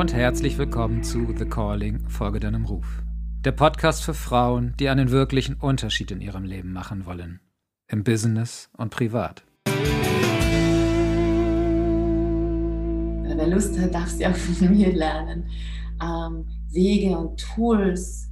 und 0.00 0.14
herzlich 0.14 0.56
willkommen 0.56 1.04
zu 1.04 1.26
The 1.36 1.44
Calling, 1.44 2.08
Folge 2.08 2.40
deinem 2.40 2.64
Ruf. 2.64 3.02
Der 3.44 3.52
Podcast 3.52 4.02
für 4.02 4.14
Frauen, 4.14 4.74
die 4.80 4.88
einen 4.88 5.10
wirklichen 5.10 5.56
Unterschied 5.56 6.10
in 6.10 6.22
ihrem 6.22 6.44
Leben 6.44 6.72
machen 6.72 7.04
wollen. 7.04 7.40
Im 7.86 8.02
Business 8.02 8.70
und 8.78 8.88
privat. 8.88 9.44
Wer 13.26 13.46
Lust 13.46 13.78
hat, 13.78 13.92
darf 13.92 14.08
sie 14.08 14.26
auch 14.26 14.34
von 14.34 14.70
mir 14.74 14.90
lernen. 14.90 15.50
Ähm, 16.02 16.46
Wege 16.70 17.18
und 17.18 17.38
Tools, 17.38 18.30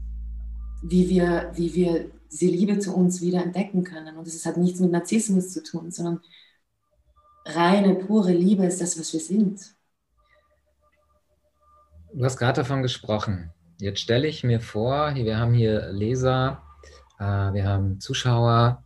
wie 0.83 1.11
wir, 1.11 1.53
wie 1.55 1.75
wir 1.75 2.11
diese 2.33 2.47
Liebe 2.47 2.79
zu 2.79 2.97
uns 2.97 3.21
wieder 3.21 3.45
entdecken 3.45 3.85
können. 3.85 4.17
Und 4.17 4.27
es 4.27 4.47
hat 4.47 4.57
nichts 4.57 4.81
mit 4.81 4.91
Narzissmus 4.91 5.51
zu 5.51 5.63
tun, 5.63 5.91
sondern 5.91 6.21
reine, 7.45 7.95
pure 7.97 8.33
Liebe 8.33 8.65
ist 8.65 8.81
das, 8.81 8.99
was 8.99 9.13
wir 9.13 9.21
sind. 9.21 9.78
Du 12.19 12.25
hast 12.25 12.37
gerade 12.37 12.63
davon 12.63 12.83
gesprochen. 12.83 13.53
Jetzt 13.79 14.01
stelle 14.01 14.27
ich 14.27 14.43
mir 14.43 14.59
vor, 14.59 15.15
wir 15.15 15.39
haben 15.39 15.55
hier 15.55 15.93
Leser, 15.93 16.61
äh, 17.21 17.23
wir 17.23 17.65
haben 17.65 18.01
Zuschauer, 18.01 18.83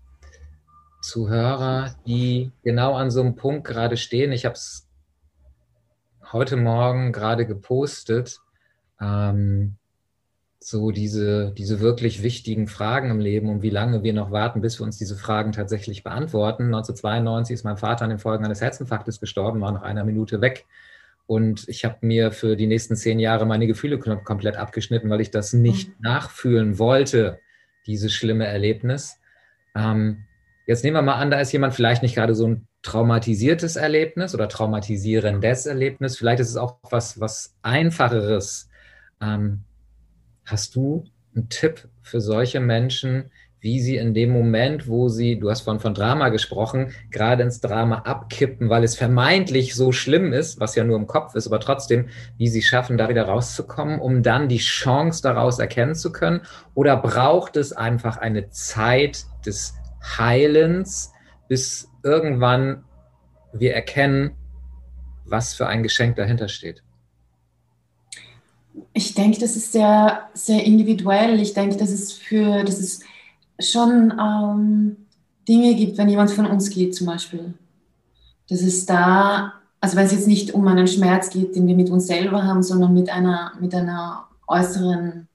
Zuhörer, 1.00 1.96
die 2.06 2.52
genau 2.62 2.92
an 2.92 3.10
so 3.10 3.22
einem 3.22 3.34
Punkt 3.34 3.66
gerade 3.66 3.96
stehen. 3.96 4.32
Ich 4.32 4.44
habe 4.44 4.52
es 4.52 4.86
heute 6.30 6.58
Morgen 6.58 7.10
gerade 7.12 7.46
gepostet. 7.46 8.38
Ähm, 9.00 9.76
so 10.60 10.90
diese, 10.90 11.52
diese 11.52 11.80
wirklich 11.80 12.22
wichtigen 12.22 12.66
Fragen 12.66 13.10
im 13.10 13.18
Leben 13.18 13.48
und 13.48 13.62
wie 13.62 13.70
lange 13.70 14.02
wir 14.02 14.12
noch 14.12 14.30
warten, 14.30 14.60
bis 14.60 14.78
wir 14.78 14.84
uns 14.84 14.98
diese 14.98 15.16
Fragen 15.16 15.52
tatsächlich 15.52 16.04
beantworten. 16.04 16.64
1992 16.64 17.54
ist 17.54 17.64
mein 17.64 17.78
Vater 17.78 18.04
an 18.04 18.10
den 18.10 18.18
Folgen 18.18 18.44
eines 18.44 18.60
Herzinfarktes 18.60 19.20
gestorben, 19.20 19.62
war 19.62 19.72
nach 19.72 19.80
einer 19.80 20.04
Minute 20.04 20.42
weg. 20.42 20.66
Und 21.32 21.66
ich 21.66 21.86
habe 21.86 21.96
mir 22.02 22.30
für 22.30 22.56
die 22.56 22.66
nächsten 22.66 22.94
zehn 22.94 23.18
Jahre 23.18 23.46
meine 23.46 23.66
Gefühle 23.66 23.98
komplett 23.98 24.58
abgeschnitten, 24.58 25.08
weil 25.08 25.22
ich 25.22 25.30
das 25.30 25.54
nicht 25.54 25.88
mhm. 25.88 25.94
nachfühlen 26.00 26.78
wollte, 26.78 27.38
dieses 27.86 28.12
schlimme 28.12 28.44
Erlebnis. 28.44 29.18
Ähm, 29.74 30.24
jetzt 30.66 30.84
nehmen 30.84 30.96
wir 30.96 31.00
mal 31.00 31.14
an, 31.14 31.30
da 31.30 31.40
ist 31.40 31.50
jemand 31.50 31.72
vielleicht 31.72 32.02
nicht 32.02 32.16
gerade 32.16 32.34
so 32.34 32.48
ein 32.48 32.68
traumatisiertes 32.82 33.76
Erlebnis 33.76 34.34
oder 34.34 34.46
traumatisierendes 34.46 35.64
Erlebnis. 35.64 36.18
Vielleicht 36.18 36.40
ist 36.40 36.50
es 36.50 36.58
auch 36.58 36.76
was, 36.90 37.18
was 37.18 37.56
Einfacheres. 37.62 38.68
Ähm, 39.22 39.64
hast 40.44 40.76
du 40.76 41.04
einen 41.34 41.48
Tipp 41.48 41.88
für 42.02 42.20
solche 42.20 42.60
Menschen, 42.60 43.30
wie 43.62 43.80
sie 43.80 43.96
in 43.96 44.12
dem 44.12 44.30
Moment, 44.30 44.88
wo 44.88 45.08
sie, 45.08 45.38
du 45.38 45.48
hast 45.48 45.60
von, 45.60 45.78
von 45.78 45.94
Drama 45.94 46.30
gesprochen, 46.30 46.92
gerade 47.12 47.44
ins 47.44 47.60
Drama 47.60 48.00
abkippen, 48.00 48.68
weil 48.68 48.82
es 48.82 48.96
vermeintlich 48.96 49.76
so 49.76 49.92
schlimm 49.92 50.32
ist, 50.32 50.58
was 50.58 50.74
ja 50.74 50.82
nur 50.82 50.96
im 50.96 51.06
Kopf 51.06 51.36
ist, 51.36 51.46
aber 51.46 51.60
trotzdem, 51.60 52.08
wie 52.36 52.48
sie 52.48 52.60
schaffen, 52.60 52.98
da 52.98 53.08
wieder 53.08 53.22
rauszukommen, 53.22 54.00
um 54.00 54.24
dann 54.24 54.48
die 54.48 54.58
Chance 54.58 55.22
daraus 55.22 55.60
erkennen 55.60 55.94
zu 55.94 56.10
können? 56.10 56.40
Oder 56.74 56.96
braucht 56.96 57.56
es 57.56 57.72
einfach 57.72 58.16
eine 58.16 58.50
Zeit 58.50 59.26
des 59.46 59.74
Heilens, 60.18 61.12
bis 61.46 61.88
irgendwann 62.02 62.82
wir 63.52 63.74
erkennen, 63.74 64.32
was 65.24 65.54
für 65.54 65.68
ein 65.68 65.84
Geschenk 65.84 66.16
dahinter 66.16 66.48
steht? 66.48 66.82
Ich 68.92 69.14
denke, 69.14 69.38
das 69.38 69.54
ist 69.54 69.70
sehr, 69.70 70.28
sehr 70.34 70.64
individuell. 70.64 71.38
Ich 71.38 71.54
denke, 71.54 71.76
das 71.76 71.90
ist 71.90 72.14
für, 72.14 72.64
das 72.64 72.80
ist 72.80 73.04
schon 73.60 74.12
ähm, 74.18 74.96
Dinge 75.48 75.74
gibt, 75.74 75.98
wenn 75.98 76.08
jemand 76.08 76.30
von 76.30 76.46
uns 76.46 76.70
geht 76.70 76.94
zum 76.94 77.06
Beispiel. 77.06 77.54
Das 78.48 78.60
ist 78.60 78.88
da, 78.88 79.54
also 79.80 79.96
wenn 79.96 80.06
es 80.06 80.12
jetzt 80.12 80.26
nicht 80.26 80.52
um 80.52 80.66
einen 80.66 80.86
Schmerz 80.86 81.30
geht, 81.30 81.56
den 81.56 81.66
wir 81.66 81.76
mit 81.76 81.90
uns 81.90 82.06
selber 82.06 82.44
haben, 82.44 82.62
sondern 82.62 82.94
mit 82.94 83.10
einer, 83.10 83.52
mit 83.60 83.74
einer 83.74 84.28
äußeren 84.46 85.28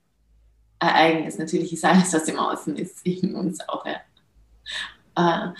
Ereignis. 0.78 1.38
Natürlich 1.38 1.72
ist 1.72 1.84
alles, 1.84 2.12
was 2.12 2.28
im 2.28 2.38
Außen 2.38 2.76
ist, 2.76 3.00
in 3.06 3.34
uns 3.34 3.60
auch. 3.68 3.84
Ja. 3.86 3.98
Äh, 5.16 5.52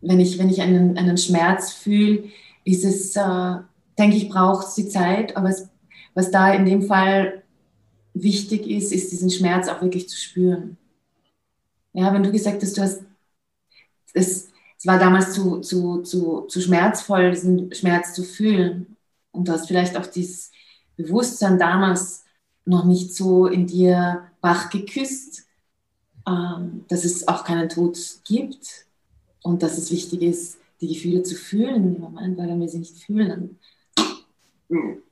wenn 0.00 0.20
ich, 0.20 0.38
wenn 0.38 0.48
ich 0.48 0.62
einen, 0.62 0.96
einen 0.96 1.18
Schmerz 1.18 1.72
fühle, 1.72 2.24
ist 2.64 2.84
es, 2.84 3.16
äh, 3.16 3.56
denke 3.98 4.16
ich, 4.16 4.28
braucht 4.28 4.68
es 4.68 4.74
die 4.74 4.88
Zeit, 4.88 5.36
aber 5.36 5.48
es, 5.48 5.68
was 6.14 6.30
da 6.30 6.52
in 6.52 6.64
dem 6.64 6.82
Fall 6.82 7.42
wichtig 8.14 8.66
ist, 8.68 8.92
ist 8.92 9.12
diesen 9.12 9.30
Schmerz 9.30 9.68
auch 9.68 9.82
wirklich 9.82 10.08
zu 10.08 10.16
spüren. 10.16 10.76
Ja, 11.98 12.14
wenn 12.14 12.22
du 12.22 12.30
gesagt 12.30 12.62
hast, 12.62 12.76
du 12.78 12.82
hast, 12.82 13.02
es, 14.12 14.50
es 14.78 14.86
war 14.86 15.00
damals 15.00 15.32
zu, 15.32 15.58
zu, 15.58 16.02
zu, 16.02 16.42
zu 16.42 16.60
schmerzvoll, 16.60 17.32
diesen 17.32 17.74
Schmerz 17.74 18.14
zu 18.14 18.22
fühlen. 18.22 18.96
Und 19.32 19.48
du 19.48 19.52
hast 19.52 19.66
vielleicht 19.66 19.96
auch 19.96 20.06
dieses 20.06 20.52
Bewusstsein 20.96 21.58
damals 21.58 22.24
noch 22.64 22.84
nicht 22.84 23.16
so 23.16 23.46
in 23.46 23.66
dir 23.66 24.28
wach 24.40 24.70
geküsst, 24.70 25.48
ähm, 26.24 26.84
dass 26.86 27.04
es 27.04 27.26
auch 27.26 27.42
keinen 27.42 27.68
Tod 27.68 27.98
gibt 28.24 28.86
und 29.42 29.64
dass 29.64 29.76
es 29.76 29.90
wichtig 29.90 30.22
ist, 30.22 30.58
die 30.80 30.94
Gefühle 30.94 31.24
zu 31.24 31.34
fühlen 31.34 31.96
im 31.96 32.00
Moment, 32.00 32.38
weil 32.38 32.46
wenn 32.46 32.60
wir 32.60 32.68
sie 32.68 32.78
nicht 32.78 33.02
fühlen, 33.02 33.58
dann 34.68 35.02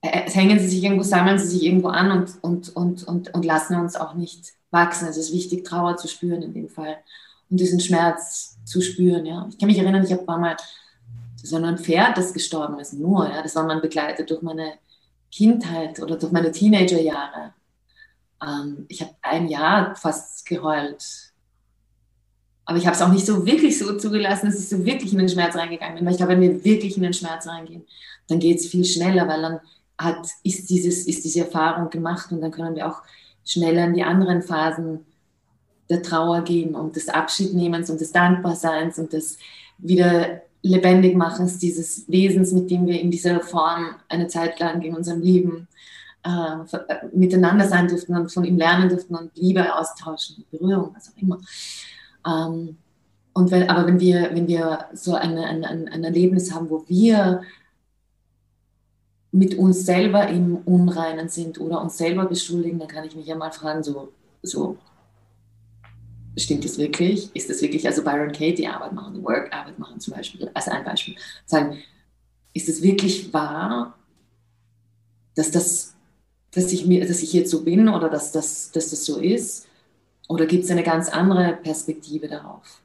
äh, 0.00 0.30
hängen 0.30 0.58
sie 0.58 0.68
sich 0.68 0.82
irgendwo, 0.82 1.02
sammeln 1.02 1.38
sie 1.38 1.48
sich 1.48 1.64
irgendwo 1.64 1.88
an 1.88 2.10
und, 2.12 2.42
und, 2.42 2.74
und, 2.74 3.04
und, 3.04 3.34
und 3.34 3.44
lassen 3.44 3.74
uns 3.78 3.94
auch 3.94 4.14
nicht 4.14 4.56
wachsen. 4.70 5.08
Es 5.08 5.16
ist 5.16 5.32
wichtig, 5.32 5.64
Trauer 5.64 5.96
zu 5.96 6.08
spüren 6.08 6.42
in 6.42 6.52
dem 6.52 6.68
Fall 6.68 6.96
und 7.50 7.58
diesen 7.58 7.80
Schmerz 7.80 8.58
zu 8.64 8.80
spüren. 8.80 9.26
Ja. 9.26 9.46
Ich 9.50 9.58
kann 9.58 9.68
mich 9.68 9.78
erinnern, 9.78 10.04
ich 10.04 10.12
habe 10.12 10.24
mal 10.26 10.56
so 11.36 11.56
ein 11.56 11.78
Pferd, 11.78 12.18
das 12.18 12.32
gestorben 12.32 12.78
ist, 12.78 12.94
nur. 12.94 13.28
Ja. 13.28 13.42
Das 13.42 13.54
war 13.56 13.64
mein 13.64 13.80
Begleiter 13.80 14.24
durch 14.24 14.42
meine 14.42 14.74
Kindheit 15.30 16.00
oder 16.00 16.16
durch 16.16 16.32
meine 16.32 16.52
Teenagerjahre. 16.52 17.54
Ähm, 18.42 18.86
ich 18.88 19.00
habe 19.00 19.12
ein 19.22 19.48
Jahr 19.48 19.94
fast 19.96 20.46
geheult. 20.46 21.32
Aber 22.64 22.76
ich 22.76 22.86
habe 22.86 22.94
es 22.94 23.02
auch 23.02 23.10
nicht 23.10 23.24
so 23.24 23.46
wirklich 23.46 23.78
so 23.78 23.96
zugelassen, 23.96 24.46
dass 24.46 24.58
ich 24.58 24.68
so 24.68 24.84
wirklich 24.84 25.12
in 25.12 25.18
den 25.18 25.28
Schmerz 25.28 25.56
reingegangen 25.56 25.96
bin. 25.96 26.04
Weil 26.04 26.12
ich 26.12 26.18
glaube, 26.18 26.32
wenn 26.32 26.42
wir 26.42 26.64
wirklich 26.64 26.96
in 26.96 27.02
den 27.02 27.14
Schmerz 27.14 27.46
reingehen, 27.46 27.86
dann 28.26 28.40
geht 28.40 28.58
es 28.58 28.66
viel 28.66 28.84
schneller, 28.84 29.26
weil 29.26 29.40
dann 29.40 29.60
hat, 29.96 30.28
ist, 30.44 30.68
dieses, 30.68 31.06
ist 31.06 31.24
diese 31.24 31.40
Erfahrung 31.40 31.88
gemacht 31.88 32.30
und 32.30 32.40
dann 32.40 32.50
können 32.50 32.76
wir 32.76 32.86
auch 32.86 33.02
schneller 33.48 33.86
in 33.86 33.94
die 33.94 34.04
anderen 34.04 34.42
Phasen 34.42 35.06
der 35.88 36.02
Trauer 36.02 36.42
gehen 36.42 36.74
und 36.74 36.96
des 36.96 37.08
Abschiednehmens 37.08 37.88
und 37.88 38.00
des 38.00 38.12
Dankbarseins 38.12 38.98
und 38.98 39.12
des 39.12 39.38
wieder 39.78 40.42
lebendig 40.62 41.16
machens 41.16 41.58
dieses 41.58 42.04
Wesens, 42.08 42.52
mit 42.52 42.70
dem 42.70 42.86
wir 42.86 43.00
in 43.00 43.10
dieser 43.10 43.40
Form 43.40 43.94
eine 44.08 44.26
Zeit 44.26 44.60
lang 44.60 44.82
in 44.82 44.94
unserem 44.94 45.22
Leben 45.22 45.68
äh, 46.24 46.56
miteinander 47.12 47.66
sein 47.66 47.88
durften 47.88 48.14
und 48.16 48.30
von 48.30 48.44
ihm 48.44 48.58
lernen 48.58 48.88
durften 48.88 49.14
und 49.14 49.30
Liebe 49.36 49.74
austauschen, 49.74 50.44
Berührung, 50.50 50.90
was 50.94 51.10
auch 51.10 51.22
immer. 51.22 51.38
Ähm, 52.26 52.76
und 53.32 53.50
wenn, 53.50 53.70
aber 53.70 53.86
wenn 53.86 54.00
wir, 54.00 54.30
wenn 54.34 54.48
wir 54.48 54.86
so 54.92 55.14
eine, 55.14 55.46
ein, 55.46 55.64
ein 55.64 56.04
Erlebnis 56.04 56.52
haben, 56.52 56.68
wo 56.68 56.84
wir 56.88 57.42
mit 59.38 59.56
uns 59.56 59.86
selber 59.86 60.28
im 60.28 60.56
Unreinen 60.64 61.28
sind 61.28 61.60
oder 61.60 61.80
uns 61.80 61.96
selber 61.96 62.26
beschuldigen, 62.26 62.78
dann 62.78 62.88
kann 62.88 63.04
ich 63.04 63.14
mich 63.14 63.26
ja 63.26 63.36
mal 63.36 63.52
fragen, 63.52 63.82
so, 63.84 64.12
so 64.42 64.76
stimmt 66.36 66.64
das 66.64 66.76
wirklich? 66.76 67.34
Ist 67.34 67.48
das 67.48 67.62
wirklich, 67.62 67.86
also 67.86 68.02
Byron 68.02 68.32
Katie 68.32 68.66
Arbeit 68.66 68.92
machen, 68.92 69.22
Work-Arbeit 69.22 69.78
machen 69.78 70.00
zum 70.00 70.14
Beispiel, 70.14 70.50
als 70.54 70.68
ein 70.68 70.84
Beispiel, 70.84 71.14
sagen, 71.46 71.78
ist 72.52 72.68
es 72.68 72.82
wirklich 72.82 73.32
wahr, 73.32 73.96
dass 75.36 75.52
das, 75.52 75.94
dass 76.50 76.72
ich 76.72 76.86
mir, 76.86 77.06
dass 77.06 77.22
ich 77.22 77.32
jetzt 77.32 77.50
so 77.50 77.62
bin 77.62 77.88
oder 77.88 78.08
dass 78.08 78.32
das, 78.32 78.72
dass 78.72 78.90
das 78.90 79.04
so 79.04 79.18
ist? 79.18 79.68
Oder 80.28 80.46
gibt 80.46 80.64
es 80.64 80.70
eine 80.70 80.82
ganz 80.82 81.08
andere 81.08 81.58
Perspektive 81.62 82.28
darauf? 82.28 82.82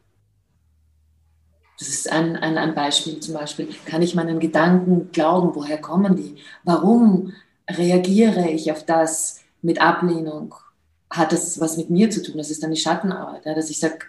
Das 1.79 1.87
ist 1.87 2.11
ein, 2.11 2.35
ein, 2.35 2.57
ein 2.57 2.75
Beispiel 2.75 3.19
zum 3.19 3.33
Beispiel. 3.33 3.67
Kann 3.85 4.01
ich 4.01 4.15
meinen 4.15 4.39
Gedanken 4.39 5.11
glauben? 5.11 5.55
Woher 5.55 5.79
kommen 5.79 6.15
die? 6.15 6.35
Warum 6.63 7.33
reagiere 7.69 8.49
ich 8.49 8.71
auf 8.71 8.85
das 8.85 9.41
mit 9.61 9.81
Ablehnung? 9.81 10.53
Hat 11.09 11.31
das 11.31 11.59
was 11.59 11.77
mit 11.77 11.89
mir 11.89 12.09
zu 12.09 12.21
tun? 12.21 12.37
Das 12.37 12.51
ist 12.51 12.63
dann 12.63 12.71
die 12.71 12.79
Schattenarbeit, 12.79 13.45
ja, 13.45 13.55
dass 13.55 13.69
ich 13.69 13.79
sage, 13.79 13.99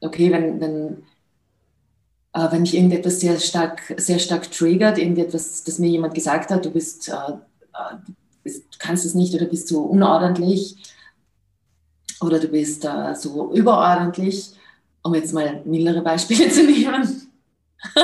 okay, 0.00 0.30
wenn, 0.32 0.60
wenn, 0.60 1.02
äh, 2.32 2.50
wenn 2.50 2.62
mich 2.62 2.74
irgendetwas 2.74 3.20
sehr 3.20 3.38
stark, 3.38 3.82
sehr 3.96 4.18
stark 4.18 4.50
triggert, 4.50 4.98
irgendetwas, 4.98 5.64
das 5.64 5.78
mir 5.78 5.88
jemand 5.88 6.14
gesagt 6.14 6.50
hat, 6.50 6.64
du 6.64 6.70
bist, 6.70 7.08
äh, 7.08 7.12
äh 7.12 7.96
du 8.06 8.14
bist, 8.42 8.78
kannst 8.78 9.04
es 9.04 9.14
nicht 9.14 9.34
oder 9.34 9.46
bist 9.46 9.68
so 9.68 9.82
unordentlich 9.82 10.76
oder 12.20 12.38
du 12.38 12.48
bist 12.48 12.84
äh, 12.84 13.14
so 13.14 13.52
überordentlich, 13.52 14.55
um 15.06 15.14
jetzt 15.14 15.32
mal 15.32 15.62
mildere 15.64 16.02
Beispiele 16.02 16.48
zu 16.50 16.64
nehmen. 16.64 17.30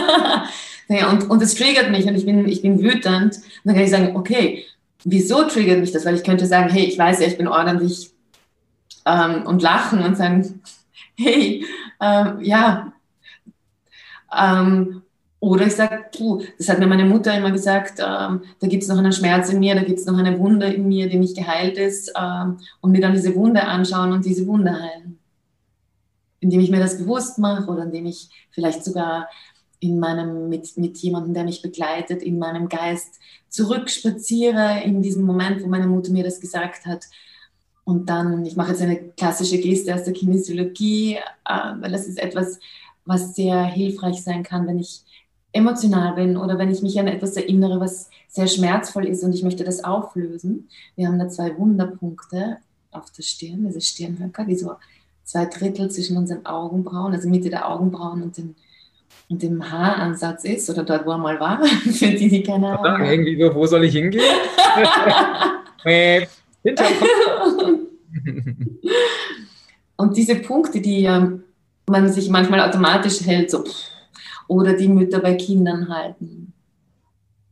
ja, 0.88 1.10
und, 1.10 1.28
und 1.28 1.42
es 1.42 1.54
triggert 1.54 1.90
mich 1.90 2.06
und 2.06 2.14
ich 2.14 2.24
bin, 2.24 2.48
ich 2.48 2.62
bin 2.62 2.80
wütend. 2.82 3.36
Und 3.36 3.42
dann 3.64 3.74
kann 3.74 3.84
ich 3.84 3.90
sagen, 3.90 4.16
okay, 4.16 4.64
wieso 5.04 5.44
triggert 5.44 5.80
mich 5.80 5.92
das? 5.92 6.04
Weil 6.04 6.14
ich 6.14 6.24
könnte 6.24 6.46
sagen, 6.46 6.70
hey, 6.70 6.84
ich 6.84 6.98
weiß 6.98 7.20
ja, 7.20 7.26
ich 7.26 7.38
bin 7.38 7.48
ordentlich 7.48 8.10
ähm, 9.04 9.46
und 9.46 9.62
lachen 9.62 10.00
und 10.00 10.16
sagen, 10.16 10.62
hey, 11.16 11.64
ähm, 12.00 12.38
ja, 12.40 12.92
ähm, 14.36 15.02
Oder 15.40 15.66
ich 15.66 15.74
sage, 15.74 16.04
das 16.56 16.68
hat 16.68 16.78
mir 16.78 16.86
meine 16.86 17.04
Mutter 17.04 17.36
immer 17.36 17.50
gesagt, 17.50 17.98
ähm, 17.98 18.42
da 18.60 18.68
gibt 18.68 18.84
es 18.84 18.88
noch 18.88 18.98
einen 18.98 19.12
Schmerz 19.12 19.50
in 19.50 19.58
mir, 19.58 19.74
da 19.74 19.82
gibt 19.82 19.98
es 19.98 20.06
noch 20.06 20.16
eine 20.16 20.38
Wunde 20.38 20.66
in 20.66 20.86
mir, 20.86 21.08
die 21.08 21.18
nicht 21.18 21.36
geheilt 21.36 21.76
ist. 21.76 22.12
Ähm, 22.16 22.58
und 22.80 22.92
mir 22.92 23.00
dann 23.00 23.12
diese 23.14 23.34
Wunde 23.34 23.64
anschauen 23.64 24.12
und 24.12 24.24
diese 24.24 24.46
Wunde 24.46 24.72
heilen. 24.72 25.18
Indem 26.42 26.60
ich 26.60 26.70
mir 26.70 26.80
das 26.80 26.98
bewusst 26.98 27.38
mache 27.38 27.70
oder 27.70 27.84
indem 27.84 28.04
ich 28.04 28.28
vielleicht 28.50 28.84
sogar 28.84 29.28
in 29.80 29.98
meinem, 29.98 30.50
mit, 30.50 30.76
mit 30.76 30.98
jemandem, 30.98 31.34
der 31.34 31.44
mich 31.44 31.62
begleitet, 31.62 32.22
in 32.22 32.38
meinem 32.38 32.68
Geist 32.68 33.18
zurückspaziere 33.48 34.82
in 34.84 35.02
diesem 35.02 35.24
Moment, 35.24 35.62
wo 35.62 35.66
meine 35.66 35.86
Mutter 35.86 36.12
mir 36.12 36.24
das 36.24 36.40
gesagt 36.40 36.84
hat. 36.84 37.06
Und 37.84 38.08
dann, 38.08 38.44
ich 38.44 38.56
mache 38.56 38.72
jetzt 38.72 38.82
eine 38.82 38.96
klassische 39.16 39.58
Geste 39.58 39.94
aus 39.94 40.04
der 40.04 40.12
Kinesiologie, 40.12 41.14
äh, 41.16 41.72
weil 41.80 41.90
das 41.90 42.06
ist 42.06 42.18
etwas, 42.18 42.60
was 43.04 43.34
sehr 43.34 43.64
hilfreich 43.64 44.22
sein 44.22 44.42
kann, 44.42 44.66
wenn 44.66 44.78
ich 44.78 45.02
emotional 45.52 46.14
bin 46.14 46.36
oder 46.36 46.58
wenn 46.58 46.70
ich 46.70 46.82
mich 46.82 46.98
an 46.98 47.08
etwas 47.08 47.36
erinnere, 47.36 47.80
was 47.80 48.08
sehr 48.28 48.46
schmerzvoll 48.46 49.06
ist 49.06 49.22
und 49.22 49.34
ich 49.34 49.42
möchte 49.42 49.64
das 49.64 49.84
auflösen. 49.84 50.68
Wir 50.96 51.08
haben 51.08 51.18
da 51.18 51.28
zwei 51.28 51.56
Wunderpunkte 51.58 52.58
auf 52.90 53.10
der 53.10 53.22
Stirn, 53.22 53.66
diese 53.66 53.80
Stirnhöcker, 53.80 54.44
die 54.44 54.56
so 54.56 54.72
zwei 55.24 55.46
Drittel 55.46 55.90
zwischen 55.90 56.16
unseren 56.16 56.46
Augenbrauen, 56.46 57.12
also 57.12 57.28
Mitte 57.28 57.50
der 57.50 57.68
Augenbrauen 57.68 58.22
und, 58.22 58.36
den, 58.36 58.54
und 59.28 59.42
dem 59.42 59.70
Haaransatz 59.70 60.44
ist 60.44 60.70
oder 60.70 60.84
dort, 60.84 61.06
wo 61.06 61.12
er 61.12 61.18
mal 61.18 61.40
war, 61.40 61.64
für 61.64 62.08
die, 62.08 62.28
die 62.28 62.42
keine 62.42 62.78
Ahnung 62.78 62.92
haben. 62.92 63.04
Irgendwie 63.04 63.40
so, 63.40 63.54
wo 63.54 63.66
soll 63.66 63.84
ich 63.84 63.94
hingehen? 63.94 64.24
Hinter 66.62 66.84
Und 69.96 70.16
diese 70.16 70.36
Punkte, 70.36 70.80
die 70.80 71.04
ähm, 71.04 71.42
man 71.88 72.12
sich 72.12 72.28
manchmal 72.28 72.60
automatisch 72.60 73.20
hält, 73.20 73.50
so 73.50 73.64
oder 74.48 74.74
die 74.74 74.88
Mütter 74.88 75.20
bei 75.20 75.34
Kindern 75.34 75.88
halten. 75.88 76.52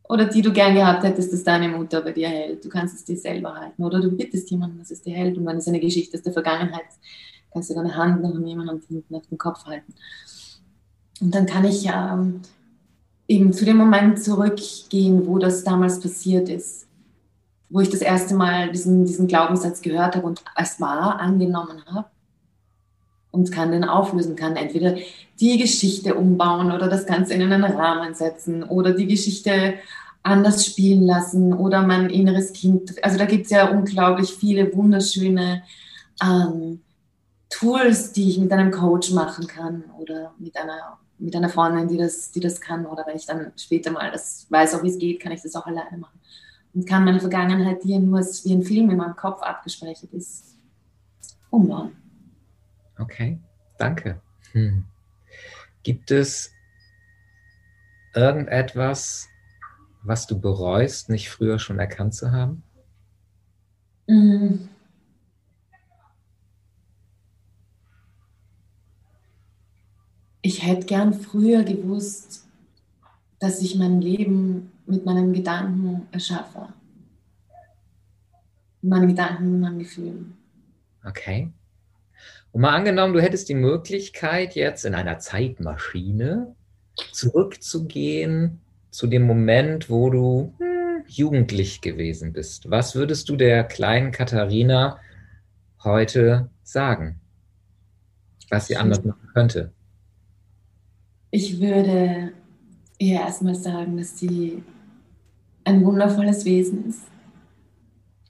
Oder 0.08 0.26
die 0.26 0.42
du 0.42 0.52
gern 0.52 0.74
gehabt 0.74 1.04
hättest, 1.04 1.32
dass 1.32 1.44
deine 1.44 1.68
Mutter 1.68 2.02
bei 2.02 2.12
dir 2.12 2.28
hält. 2.28 2.64
Du 2.64 2.68
kannst 2.68 2.96
es 2.96 3.04
dir 3.04 3.16
selber 3.16 3.54
halten. 3.54 3.84
Oder 3.84 4.00
du 4.00 4.10
bittest 4.10 4.50
jemanden, 4.50 4.78
dass 4.78 4.90
es 4.90 5.00
dir 5.00 5.14
hält. 5.14 5.38
Und 5.38 5.46
wenn 5.46 5.58
es 5.58 5.68
eine 5.68 5.78
Geschichte 5.78 6.16
aus 6.16 6.24
der 6.24 6.32
Vergangenheit 6.32 6.82
ist, 6.88 6.98
kannst 7.52 7.70
du 7.70 7.74
deine 7.74 7.96
Hand 7.96 8.22
noch 8.22 8.34
jemandem 8.34 8.80
hinten 8.88 9.14
auf 9.14 9.26
den 9.26 9.38
Kopf 9.38 9.64
halten. 9.66 9.94
Und 11.20 11.34
dann 11.34 11.46
kann 11.46 11.64
ich 11.64 11.86
ähm, 11.86 12.40
eben 13.28 13.52
zu 13.52 13.64
dem 13.64 13.76
Moment 13.76 14.22
zurückgehen, 14.22 15.26
wo 15.26 15.38
das 15.38 15.64
damals 15.64 16.00
passiert 16.00 16.48
ist. 16.48 16.86
Wo 17.68 17.80
ich 17.80 17.90
das 17.90 18.00
erste 18.00 18.34
Mal 18.34 18.72
diesen, 18.72 19.04
diesen 19.04 19.28
Glaubenssatz 19.28 19.82
gehört 19.82 20.16
habe 20.16 20.26
und 20.26 20.42
als 20.54 20.80
wahr 20.80 21.20
angenommen 21.20 21.84
habe 21.86 22.08
und 23.30 23.52
kann 23.52 23.70
den 23.70 23.84
auflösen, 23.84 24.34
kann 24.34 24.56
entweder 24.56 24.96
die 25.38 25.58
Geschichte 25.58 26.16
umbauen 26.16 26.72
oder 26.72 26.88
das 26.88 27.06
Ganze 27.06 27.34
in 27.34 27.42
einen 27.42 27.62
Rahmen 27.62 28.14
setzen 28.14 28.64
oder 28.64 28.92
die 28.92 29.06
Geschichte 29.06 29.74
anders 30.22 30.66
spielen 30.66 31.02
lassen 31.02 31.52
oder 31.52 31.82
mein 31.82 32.10
inneres 32.10 32.52
Kind. 32.52 33.02
Also 33.04 33.18
da 33.18 33.24
gibt 33.24 33.44
es 33.44 33.50
ja 33.50 33.70
unglaublich 33.70 34.32
viele 34.32 34.74
wunderschöne 34.74 35.62
ähm, 36.22 36.80
Tools, 37.50 38.12
die 38.12 38.30
ich 38.30 38.38
mit 38.38 38.52
einem 38.52 38.70
Coach 38.70 39.10
machen 39.10 39.46
kann 39.46 39.84
oder 39.98 40.32
mit 40.38 40.56
einer, 40.56 40.98
mit 41.18 41.34
einer 41.36 41.48
Freundin, 41.48 41.88
die 41.88 41.98
das, 41.98 42.30
die 42.30 42.40
das 42.40 42.60
kann. 42.60 42.86
Oder 42.86 43.06
wenn 43.06 43.16
ich 43.16 43.26
dann 43.26 43.52
später 43.56 43.90
mal 43.90 44.10
das 44.10 44.46
weiß, 44.48 44.74
auch 44.74 44.82
wie 44.82 44.88
es 44.88 44.98
geht, 44.98 45.20
kann 45.20 45.32
ich 45.32 45.42
das 45.42 45.54
auch 45.56 45.66
alleine 45.66 45.98
machen. 45.98 46.18
Und 46.72 46.86
kann 46.86 47.04
meine 47.04 47.20
Vergangenheit, 47.20 47.82
die 47.82 47.98
nur 47.98 48.20
wie 48.20 48.54
ein 48.54 48.62
Film 48.62 48.90
in 48.90 48.96
meinem 48.96 49.16
Kopf 49.16 49.42
abgespeichert 49.42 50.12
ist, 50.12 50.56
umbauen. 51.50 51.96
Okay, 52.98 53.40
danke. 53.76 54.20
Hm. 54.52 54.84
Gibt 55.82 56.10
es 56.12 56.52
irgendetwas, 58.14 59.28
was 60.02 60.26
du 60.26 60.40
bereust, 60.40 61.08
nicht 61.08 61.30
früher 61.30 61.58
schon 61.58 61.78
erkannt 61.78 62.14
zu 62.14 62.30
haben? 62.30 62.62
Mm. 64.06 64.68
Ich 70.50 70.66
hätte 70.66 70.84
gern 70.84 71.14
früher 71.14 71.62
gewusst, 71.62 72.44
dass 73.38 73.62
ich 73.62 73.76
mein 73.76 74.00
Leben 74.00 74.72
mit 74.84 75.06
meinen 75.06 75.32
Gedanken 75.32 76.08
erschaffe. 76.10 76.70
Mit 78.82 78.90
meinen 78.90 79.06
Gedanken 79.06 79.44
und 79.44 79.60
meinen 79.60 79.78
Gefühlen. 79.78 80.36
Okay. 81.04 81.52
Und 82.50 82.62
mal 82.62 82.74
angenommen, 82.74 83.14
du 83.14 83.22
hättest 83.22 83.48
die 83.48 83.54
Möglichkeit, 83.54 84.56
jetzt 84.56 84.84
in 84.84 84.96
einer 84.96 85.20
Zeitmaschine 85.20 86.56
zurückzugehen 87.12 88.58
zu 88.90 89.06
dem 89.06 89.28
Moment, 89.28 89.88
wo 89.88 90.10
du 90.10 90.52
hm, 90.58 91.04
jugendlich 91.06 91.80
gewesen 91.80 92.32
bist. 92.32 92.68
Was 92.68 92.96
würdest 92.96 93.28
du 93.28 93.36
der 93.36 93.62
kleinen 93.62 94.10
Katharina 94.10 94.98
heute 95.84 96.50
sagen, 96.64 97.20
was 98.48 98.66
sie 98.66 98.76
anders 98.76 99.04
machen 99.04 99.28
könnte? 99.32 99.72
Ich 101.30 101.60
würde 101.60 102.32
ihr 102.98 103.20
erstmal 103.20 103.54
sagen, 103.54 103.96
dass 103.96 104.18
sie 104.18 104.62
ein 105.64 105.84
wundervolles 105.84 106.44
Wesen 106.44 106.88
ist. 106.88 107.02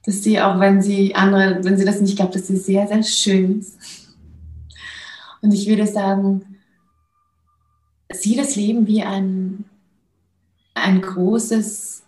Dass 0.05 0.23
sie, 0.23 0.39
auch 0.39 0.59
wenn 0.59 0.81
sie 0.81 1.13
andere, 1.15 1.63
wenn 1.63 1.77
sie 1.77 1.85
das 1.85 2.01
nicht 2.01 2.15
glaubt, 2.15 2.35
dass 2.35 2.47
sie 2.47 2.57
sehr, 2.57 2.87
sehr 2.87 3.03
schön 3.03 3.59
ist 3.59 3.77
und 5.41 5.53
ich 5.53 5.67
würde 5.67 5.87
sagen, 5.87 6.57
sieh 8.11 8.35
das 8.35 8.55
Leben 8.55 8.87
wie 8.87 9.01
ein, 9.01 9.65
ein 10.75 11.01
großes, 11.01 12.03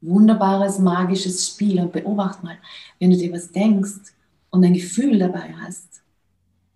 wunderbares, 0.00 0.78
magisches 0.78 1.48
Spiel 1.48 1.80
und 1.80 1.92
beobachte 1.92 2.44
mal, 2.44 2.58
wenn 3.00 3.10
du 3.10 3.16
dir 3.16 3.32
was 3.32 3.50
denkst 3.50 4.12
und 4.50 4.64
ein 4.64 4.74
Gefühl 4.74 5.18
dabei 5.18 5.52
hast. 5.60 6.02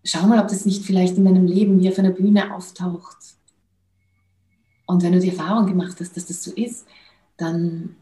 Schau 0.04 0.26
mal, 0.26 0.40
ob 0.40 0.48
das 0.48 0.66
nicht 0.66 0.84
vielleicht 0.84 1.16
in 1.16 1.24
deinem 1.24 1.46
Leben 1.46 1.80
wie 1.80 1.88
auf 1.88 1.98
einer 1.98 2.10
Bühne 2.10 2.52
auftaucht. 2.52 3.36
Und 4.92 5.02
wenn 5.02 5.12
du 5.12 5.20
die 5.20 5.30
Erfahrung 5.30 5.66
gemacht 5.66 5.96
hast, 6.00 6.14
dass 6.18 6.26
das 6.26 6.44
so 6.44 6.52
ist, 6.52 6.86
dann 7.38 7.96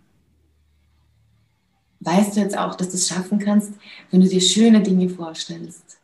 weißt 2.01 2.35
du 2.35 2.41
jetzt 2.41 2.59
auch, 2.59 2.75
dass 2.75 2.89
du 2.89 2.95
es 2.97 3.07
schaffen 3.07 3.39
kannst, 3.39 3.75
wenn 4.11 4.21
du 4.21 4.29
dir 4.29 4.41
schöne 4.41 4.83
Dinge 4.83 5.09
vorstellst. 5.09 6.01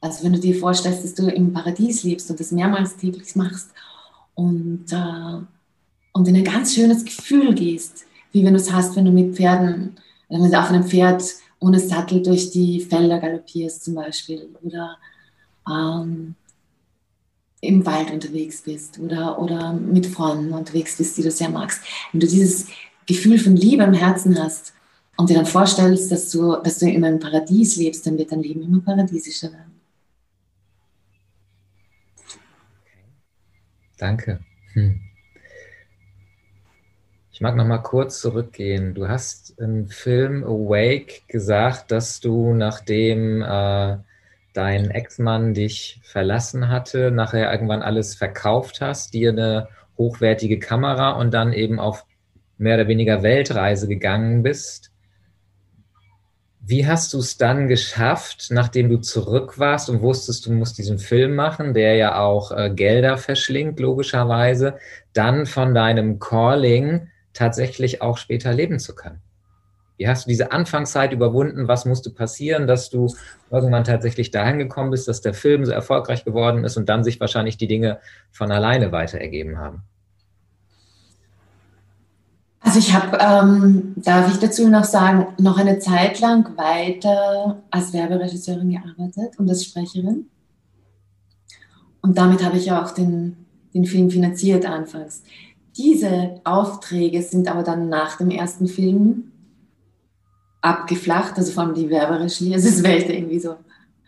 Also 0.00 0.24
wenn 0.24 0.32
du 0.32 0.40
dir 0.40 0.58
vorstellst, 0.58 1.04
dass 1.04 1.14
du 1.14 1.28
im 1.28 1.52
Paradies 1.52 2.02
lebst 2.02 2.28
und 2.30 2.40
das 2.40 2.50
mehrmals 2.50 2.96
täglich 2.96 3.36
machst 3.36 3.70
und, 4.34 4.86
äh, 4.90 5.40
und 6.12 6.28
in 6.28 6.34
ein 6.34 6.44
ganz 6.44 6.74
schönes 6.74 7.04
Gefühl 7.04 7.54
gehst, 7.54 8.06
wie 8.32 8.44
wenn 8.44 8.54
du 8.54 8.60
es 8.60 8.72
hast, 8.72 8.96
wenn 8.96 9.04
du 9.04 9.12
mit 9.12 9.36
Pferden, 9.36 10.00
wenn 10.28 10.50
du 10.50 10.58
auf 10.58 10.68
einem 10.68 10.82
Pferd 10.82 11.22
ohne 11.60 11.78
Sattel 11.78 12.24
durch 12.24 12.50
die 12.50 12.80
Felder 12.80 13.20
galoppierst 13.20 13.84
zum 13.84 13.94
Beispiel 13.94 14.48
oder 14.62 14.98
ähm, 15.70 16.34
im 17.66 17.84
Wald 17.86 18.10
unterwegs 18.10 18.62
bist 18.62 18.98
oder, 18.98 19.38
oder 19.38 19.72
mit 19.72 20.06
Freunden 20.06 20.52
unterwegs 20.52 20.96
bist, 20.96 21.16
die 21.18 21.22
du 21.22 21.30
sehr 21.30 21.50
magst. 21.50 21.82
Wenn 22.12 22.20
du 22.20 22.26
dieses 22.26 22.66
Gefühl 23.06 23.38
von 23.38 23.56
Liebe 23.56 23.84
im 23.84 23.94
Herzen 23.94 24.42
hast 24.42 24.72
und 25.16 25.30
dir 25.30 25.36
dann 25.36 25.46
vorstellst, 25.46 26.10
dass 26.10 26.30
du, 26.30 26.56
dass 26.56 26.78
du 26.78 26.88
in 26.88 27.04
einem 27.04 27.18
Paradies 27.18 27.76
lebst, 27.76 28.06
dann 28.06 28.18
wird 28.18 28.32
dein 28.32 28.42
Leben 28.42 28.62
immer 28.62 28.80
paradiesischer 28.80 29.52
werden. 29.52 29.80
Danke. 33.98 34.40
Hm. 34.74 35.00
Ich 37.32 37.40
mag 37.40 37.54
noch 37.54 37.66
mal 37.66 37.78
kurz 37.78 38.20
zurückgehen. 38.20 38.94
Du 38.94 39.08
hast 39.08 39.58
im 39.58 39.88
Film 39.88 40.42
Awake 40.42 41.20
gesagt, 41.28 41.90
dass 41.90 42.20
du, 42.20 42.54
nachdem 42.54 43.42
äh, 43.42 43.98
dein 44.56 44.90
Ex-Mann 44.90 45.54
dich 45.54 46.00
verlassen 46.02 46.68
hatte, 46.68 47.10
nachher 47.10 47.52
irgendwann 47.52 47.82
alles 47.82 48.14
verkauft 48.14 48.80
hast, 48.80 49.14
dir 49.14 49.30
eine 49.30 49.68
hochwertige 49.98 50.58
Kamera 50.58 51.10
und 51.12 51.32
dann 51.32 51.52
eben 51.52 51.78
auf 51.78 52.04
mehr 52.58 52.76
oder 52.76 52.88
weniger 52.88 53.22
Weltreise 53.22 53.86
gegangen 53.86 54.42
bist. 54.42 54.92
Wie 56.60 56.86
hast 56.86 57.12
du 57.12 57.18
es 57.18 57.36
dann 57.36 57.68
geschafft, 57.68 58.48
nachdem 58.50 58.88
du 58.88 58.96
zurück 58.96 59.58
warst 59.58 59.88
und 59.88 60.02
wusstest, 60.02 60.46
du 60.46 60.52
musst 60.52 60.78
diesen 60.78 60.98
Film 60.98 61.36
machen, 61.36 61.74
der 61.74 61.94
ja 61.94 62.18
auch 62.18 62.50
äh, 62.50 62.70
Gelder 62.70 63.18
verschlingt, 63.18 63.78
logischerweise, 63.78 64.78
dann 65.12 65.46
von 65.46 65.74
deinem 65.74 66.18
Calling 66.18 67.08
tatsächlich 67.34 68.02
auch 68.02 68.16
später 68.16 68.52
leben 68.52 68.80
zu 68.80 68.96
können? 68.96 69.22
Wie 69.98 70.08
hast 70.08 70.26
du 70.26 70.28
diese 70.28 70.52
Anfangszeit 70.52 71.12
überwunden? 71.12 71.68
Was 71.68 71.86
musste 71.86 72.10
passieren, 72.10 72.66
dass 72.66 72.90
du 72.90 73.14
irgendwann 73.50 73.84
tatsächlich 73.84 74.30
dahin 74.30 74.58
gekommen 74.58 74.90
bist, 74.90 75.08
dass 75.08 75.22
der 75.22 75.34
Film 75.34 75.64
so 75.64 75.72
erfolgreich 75.72 76.24
geworden 76.24 76.64
ist 76.64 76.76
und 76.76 76.88
dann 76.88 77.02
sich 77.02 77.18
wahrscheinlich 77.18 77.56
die 77.56 77.66
Dinge 77.66 77.98
von 78.30 78.52
alleine 78.52 78.92
weiter 78.92 79.18
ergeben 79.18 79.58
haben? 79.58 79.82
Also 82.60 82.80
ich 82.80 82.92
habe, 82.92 83.16
ähm, 83.20 83.94
darf 83.96 84.30
ich 84.30 84.38
dazu 84.38 84.68
noch 84.68 84.84
sagen, 84.84 85.28
noch 85.38 85.56
eine 85.56 85.78
Zeit 85.78 86.20
lang 86.20 86.56
weiter 86.58 87.62
als 87.70 87.92
Werberegisseurin 87.92 88.70
gearbeitet 88.70 89.38
und 89.38 89.48
als 89.48 89.64
Sprecherin. 89.64 90.26
Und 92.02 92.18
damit 92.18 92.44
habe 92.44 92.56
ich 92.58 92.72
auch 92.72 92.90
den, 92.90 93.46
den 93.72 93.84
Film 93.84 94.10
finanziert 94.10 94.66
anfangs. 94.66 95.22
Diese 95.76 96.40
Aufträge 96.44 97.22
sind 97.22 97.48
aber 97.48 97.62
dann 97.62 97.88
nach 97.88 98.18
dem 98.18 98.30
ersten 98.30 98.66
Film 98.66 99.32
abgeflacht, 100.66 101.36
also 101.36 101.52
vor 101.52 101.64
allem 101.64 101.74
die 101.74 101.88
Werberegie. 101.88 102.52
Also 102.52 102.68
es 102.68 102.82
wäre 102.82 103.12
irgendwie 103.12 103.38
so. 103.38 103.56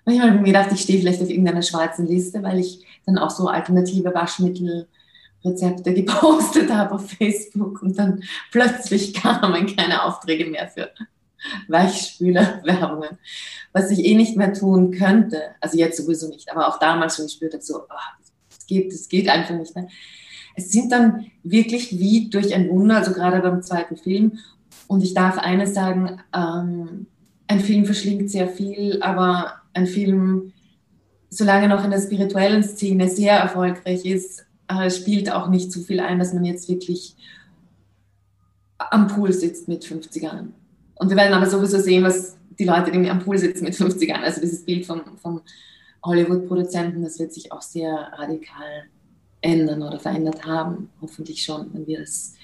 Manchmal 0.05 0.29
habe 0.29 0.37
ich 0.37 0.43
mir 0.43 0.53
gedacht, 0.53 0.73
ich 0.73 0.81
stehe 0.81 0.99
vielleicht 0.99 1.23
auf 1.23 1.29
irgendeiner 1.29 1.63
schwarzen 1.63 2.07
Liste, 2.07 2.43
weil 2.43 2.59
ich 2.59 2.85
dann 3.07 3.19
auch 3.19 3.31
so 3.31 3.47
alternative 3.47 4.13
Waschmittelrezepte 4.13 5.95
gepostet 5.95 6.71
habe 6.73 6.95
auf 6.95 7.11
Facebook 7.11 7.83
und 7.83 7.99
dann 7.99 8.23
plötzlich 8.51 9.15
kamen 9.23 9.77
keine 9.77 10.03
Aufträge 10.03 10.47
mehr 10.47 10.69
für 10.69 10.91
Weichspüler-Werbungen, 11.69 13.19
was 13.73 13.91
ich 13.91 14.05
eh 14.05 14.15
nicht 14.15 14.37
mehr 14.37 14.53
tun 14.53 14.91
könnte. 14.91 15.41
Also 15.61 15.79
jetzt 15.79 15.99
sowieso 15.99 16.29
nicht, 16.29 16.51
aber 16.51 16.69
auch 16.69 16.81
damals 16.81 17.17
schon 17.17 17.27
gespürt 17.27 17.53
habe, 17.53 17.63
so, 17.63 17.83
oh, 17.83 18.27
das 18.51 18.67
geht, 18.67 18.93
das 18.93 19.09
geht 19.09 19.29
einfach 19.29 19.55
nicht 19.55 19.75
mehr. 19.77 19.89
Es 20.57 20.73
sind 20.73 20.91
dann 20.91 21.31
wirklich 21.45 21.97
wie 21.97 22.29
durch 22.31 22.53
ein 22.53 22.69
Wunder, 22.69 22.97
also 22.97 23.13
gerade 23.13 23.41
beim 23.41 23.63
zweiten 23.63 23.97
Film. 23.97 24.41
Und 24.89 25.05
ich 25.05 25.15
darf 25.15 25.39
eines 25.39 25.75
sagen, 25.75 26.21
ähm, 26.35 27.07
ein 27.47 27.61
Film 27.61 27.85
verschlingt 27.85 28.31
sehr 28.31 28.49
viel, 28.49 29.01
aber 29.03 29.53
ein 29.75 29.87
Film, 29.87 30.53
solange 31.31 31.69
noch 31.69 31.85
in 31.85 31.91
der 31.91 32.01
spirituellen 32.01 32.65
Szene 32.65 33.09
sehr 33.09 33.39
erfolgreich 33.39 34.05
ist, 34.05 34.45
äh, 34.67 34.91
spielt 34.91 35.31
auch 35.31 35.49
nicht 35.49 35.71
so 35.71 35.81
viel 35.81 36.01
ein, 36.01 36.19
dass 36.19 36.33
man 36.33 36.45
jetzt 36.45 36.69
wirklich 36.69 37.15
am 38.79 39.09
Pool 39.09 39.33
sitzt 39.33 39.69
mit 39.69 39.85
50 39.85 40.23
Jahren. 40.23 40.55
Und 40.97 41.11
wir 41.11 41.17
werden 41.17 41.35
aber 41.35 41.49
sowieso 41.49 41.79
sehen, 41.79 42.05
was 42.05 42.37
die 42.59 42.65
Leute, 42.65 42.91
die 42.91 43.11
am 43.11 43.21
Pool 43.21 43.39
sitzen 43.39 43.65
mit 43.65 43.77
50 43.77 44.09
Jahren, 44.09 44.25
also 44.25 44.41
dieses 44.41 44.65
Bild 44.65 44.85
vom, 44.87 45.03
vom 45.17 45.43
Hollywood-Produzenten, 46.05 47.03
das 47.03 47.19
wird 47.19 47.33
sich 47.33 47.53
auch 47.53 47.63
sehr 47.63 47.93
radikal 48.17 48.85
ändern 49.41 49.83
oder 49.83 49.99
verändert 49.99 50.45
haben. 50.45 50.91
Hoffentlich 51.01 51.43
schon, 51.43 51.73
wenn 51.73 51.87
wir 51.87 52.01
das, 52.01 52.35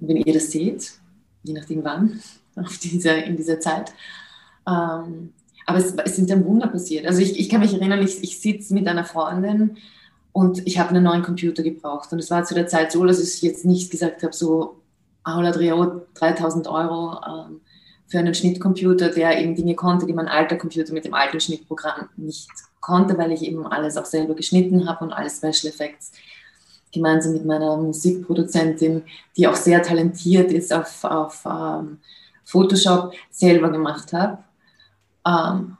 wenn 0.00 0.16
ihr 0.16 0.34
das 0.34 0.50
seht, 0.50 0.99
je 1.42 1.54
nachdem 1.54 1.84
wann, 1.84 2.20
auf 2.56 2.78
dieser, 2.78 3.24
in 3.24 3.36
dieser 3.36 3.60
Zeit. 3.60 3.92
Ähm, 4.66 5.32
aber 5.66 5.78
es, 5.78 5.94
es, 5.94 6.16
sind 6.16 6.30
dann 6.30 6.44
Wunder 6.44 6.68
passiert. 6.68 7.06
Also 7.06 7.20
ich, 7.20 7.38
ich 7.38 7.48
kann 7.48 7.60
mich 7.60 7.72
erinnern, 7.72 8.02
ich, 8.02 8.22
ich 8.22 8.40
sitze 8.40 8.74
mit 8.74 8.88
einer 8.88 9.04
Freundin 9.04 9.76
und 10.32 10.66
ich 10.66 10.78
habe 10.78 10.90
einen 10.90 11.04
neuen 11.04 11.22
Computer 11.22 11.62
gebraucht. 11.62 12.12
Und 12.12 12.18
es 12.18 12.30
war 12.30 12.44
zu 12.44 12.54
der 12.54 12.66
Zeit 12.66 12.92
so, 12.92 13.04
dass 13.04 13.20
ich 13.20 13.42
jetzt 13.42 13.64
nicht 13.64 13.90
gesagt 13.90 14.22
habe, 14.22 14.32
so, 14.32 14.76
Aula 15.22 15.52
Drio 15.52 16.02
3000 16.14 16.66
Euro 16.66 17.20
ähm, 17.26 17.60
für 18.06 18.18
einen 18.18 18.34
Schnittcomputer, 18.34 19.10
der 19.10 19.38
eben 19.40 19.54
Dinge 19.54 19.74
konnte, 19.74 20.06
die 20.06 20.12
mein 20.12 20.28
alter 20.28 20.56
Computer 20.56 20.92
mit 20.92 21.04
dem 21.04 21.14
alten 21.14 21.40
Schnittprogramm 21.40 22.08
nicht 22.16 22.48
konnte, 22.80 23.16
weil 23.18 23.30
ich 23.32 23.42
eben 23.42 23.66
alles 23.66 23.96
auch 23.96 24.06
selber 24.06 24.34
geschnitten 24.34 24.88
habe 24.88 25.04
und 25.04 25.12
alles 25.12 25.36
Special 25.36 25.72
Effects 25.72 26.12
gemeinsam 26.92 27.32
mit 27.32 27.44
meiner 27.44 27.76
Musikproduzentin, 27.76 29.02
die 29.36 29.46
auch 29.46 29.54
sehr 29.54 29.82
talentiert 29.82 30.50
ist 30.52 30.72
auf, 30.72 31.04
auf 31.04 31.44
ähm, 31.46 31.98
Photoshop, 32.44 33.12
selber 33.30 33.70
gemacht 33.70 34.12
habe. 34.12 34.38
Ähm, 35.26 35.76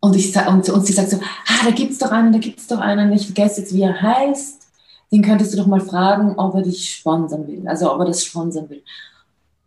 und, 0.00 0.14
ich, 0.14 0.36
und, 0.36 0.68
und 0.68 0.86
sie 0.86 0.92
sagt 0.92 1.10
so, 1.10 1.16
ah, 1.16 1.64
da 1.64 1.70
gibt 1.70 1.92
es 1.92 1.98
doch 1.98 2.10
einen, 2.10 2.32
da 2.32 2.38
gibt 2.38 2.58
es 2.58 2.66
doch 2.66 2.78
einen, 2.78 3.12
ich 3.12 3.26
vergesse 3.26 3.62
jetzt, 3.62 3.74
wie 3.74 3.82
er 3.82 4.00
heißt 4.00 4.66
den 5.12 5.22
könntest 5.22 5.52
du 5.52 5.58
doch 5.58 5.66
mal 5.66 5.80
fragen, 5.80 6.34
ob 6.36 6.54
er 6.54 6.62
dich 6.62 6.94
sponsern 6.94 7.46
will, 7.46 7.66
also 7.68 7.92
ob 7.92 8.00
er 8.00 8.06
das 8.06 8.24
sponsern 8.24 8.68
will. 8.68 8.82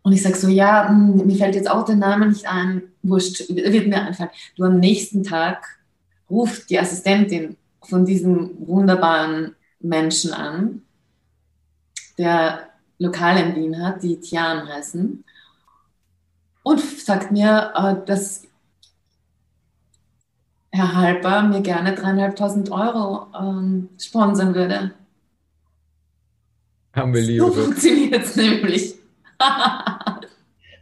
Und 0.02 0.14
ich 0.14 0.22
sage 0.22 0.36
so, 0.36 0.48
ja, 0.48 0.90
hm, 0.90 1.26
mir 1.26 1.36
fällt 1.36 1.56
jetzt 1.56 1.70
auch 1.70 1.86
der 1.86 1.96
Name 1.96 2.28
nicht 2.28 2.48
ein, 2.48 2.84
wurscht, 3.04 3.50
wird 3.50 3.88
mir 3.88 4.02
einfallen. 4.02 4.32
Du 4.56 4.64
am 4.64 4.80
nächsten 4.80 5.24
Tag 5.24 5.80
ruft 6.30 6.70
die 6.70 6.80
Assistentin 6.80 7.58
von 7.82 8.06
diesem 8.06 8.52
wunderbaren 8.60 9.56
Menschen 9.80 10.34
an, 10.34 10.82
der 12.18 12.70
Lokale 12.98 13.44
in 13.44 13.56
Wien 13.56 13.84
hat, 13.84 14.04
die 14.04 14.20
Tian 14.20 14.68
heißen, 14.68 15.24
und 16.64 16.80
sagt 16.80 17.32
mir, 17.32 17.72
äh, 17.76 18.06
dass 18.06 18.44
Herr 20.72 20.96
Halper 20.96 21.44
mir 21.44 21.62
gerne 21.62 21.96
dreieinhalbtausend 21.96 22.72
Euro 22.72 23.28
ähm, 23.38 23.90
sponsern 24.00 24.54
würde. 24.54 24.92
Unbelievable. 26.96 27.54
So 27.54 27.64
funktioniert 27.64 28.24
es 28.24 28.36
nämlich. 28.36 28.96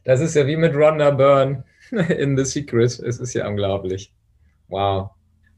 das 0.04 0.20
ist 0.20 0.36
ja 0.36 0.46
wie 0.46 0.58
mit 0.58 0.76
Rhonda 0.76 1.12
Byrne 1.12 1.64
in 1.92 2.36
The 2.38 2.44
Secret. 2.44 3.00
Es 3.00 3.20
ist 3.20 3.34
ja 3.34 3.48
unglaublich. 3.48 4.12
Wow. 4.68 5.12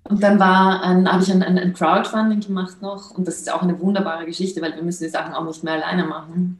Und 0.03 0.23
dann 0.23 0.43
habe 0.43 1.23
ich 1.23 1.31
ein, 1.31 1.43
ein, 1.43 1.57
ein, 1.57 1.73
Crowdfunding 1.73 2.39
gemacht 2.39 2.81
noch. 2.81 3.11
Und 3.11 3.27
das 3.27 3.37
ist 3.37 3.51
auch 3.51 3.61
eine 3.61 3.79
wunderbare 3.79 4.25
Geschichte, 4.25 4.61
weil 4.61 4.75
wir 4.75 4.83
müssen 4.83 5.03
die 5.03 5.09
Sachen 5.09 5.33
auch 5.33 5.45
nicht 5.45 5.63
mehr 5.63 5.73
alleine 5.73 6.05
machen. 6.05 6.59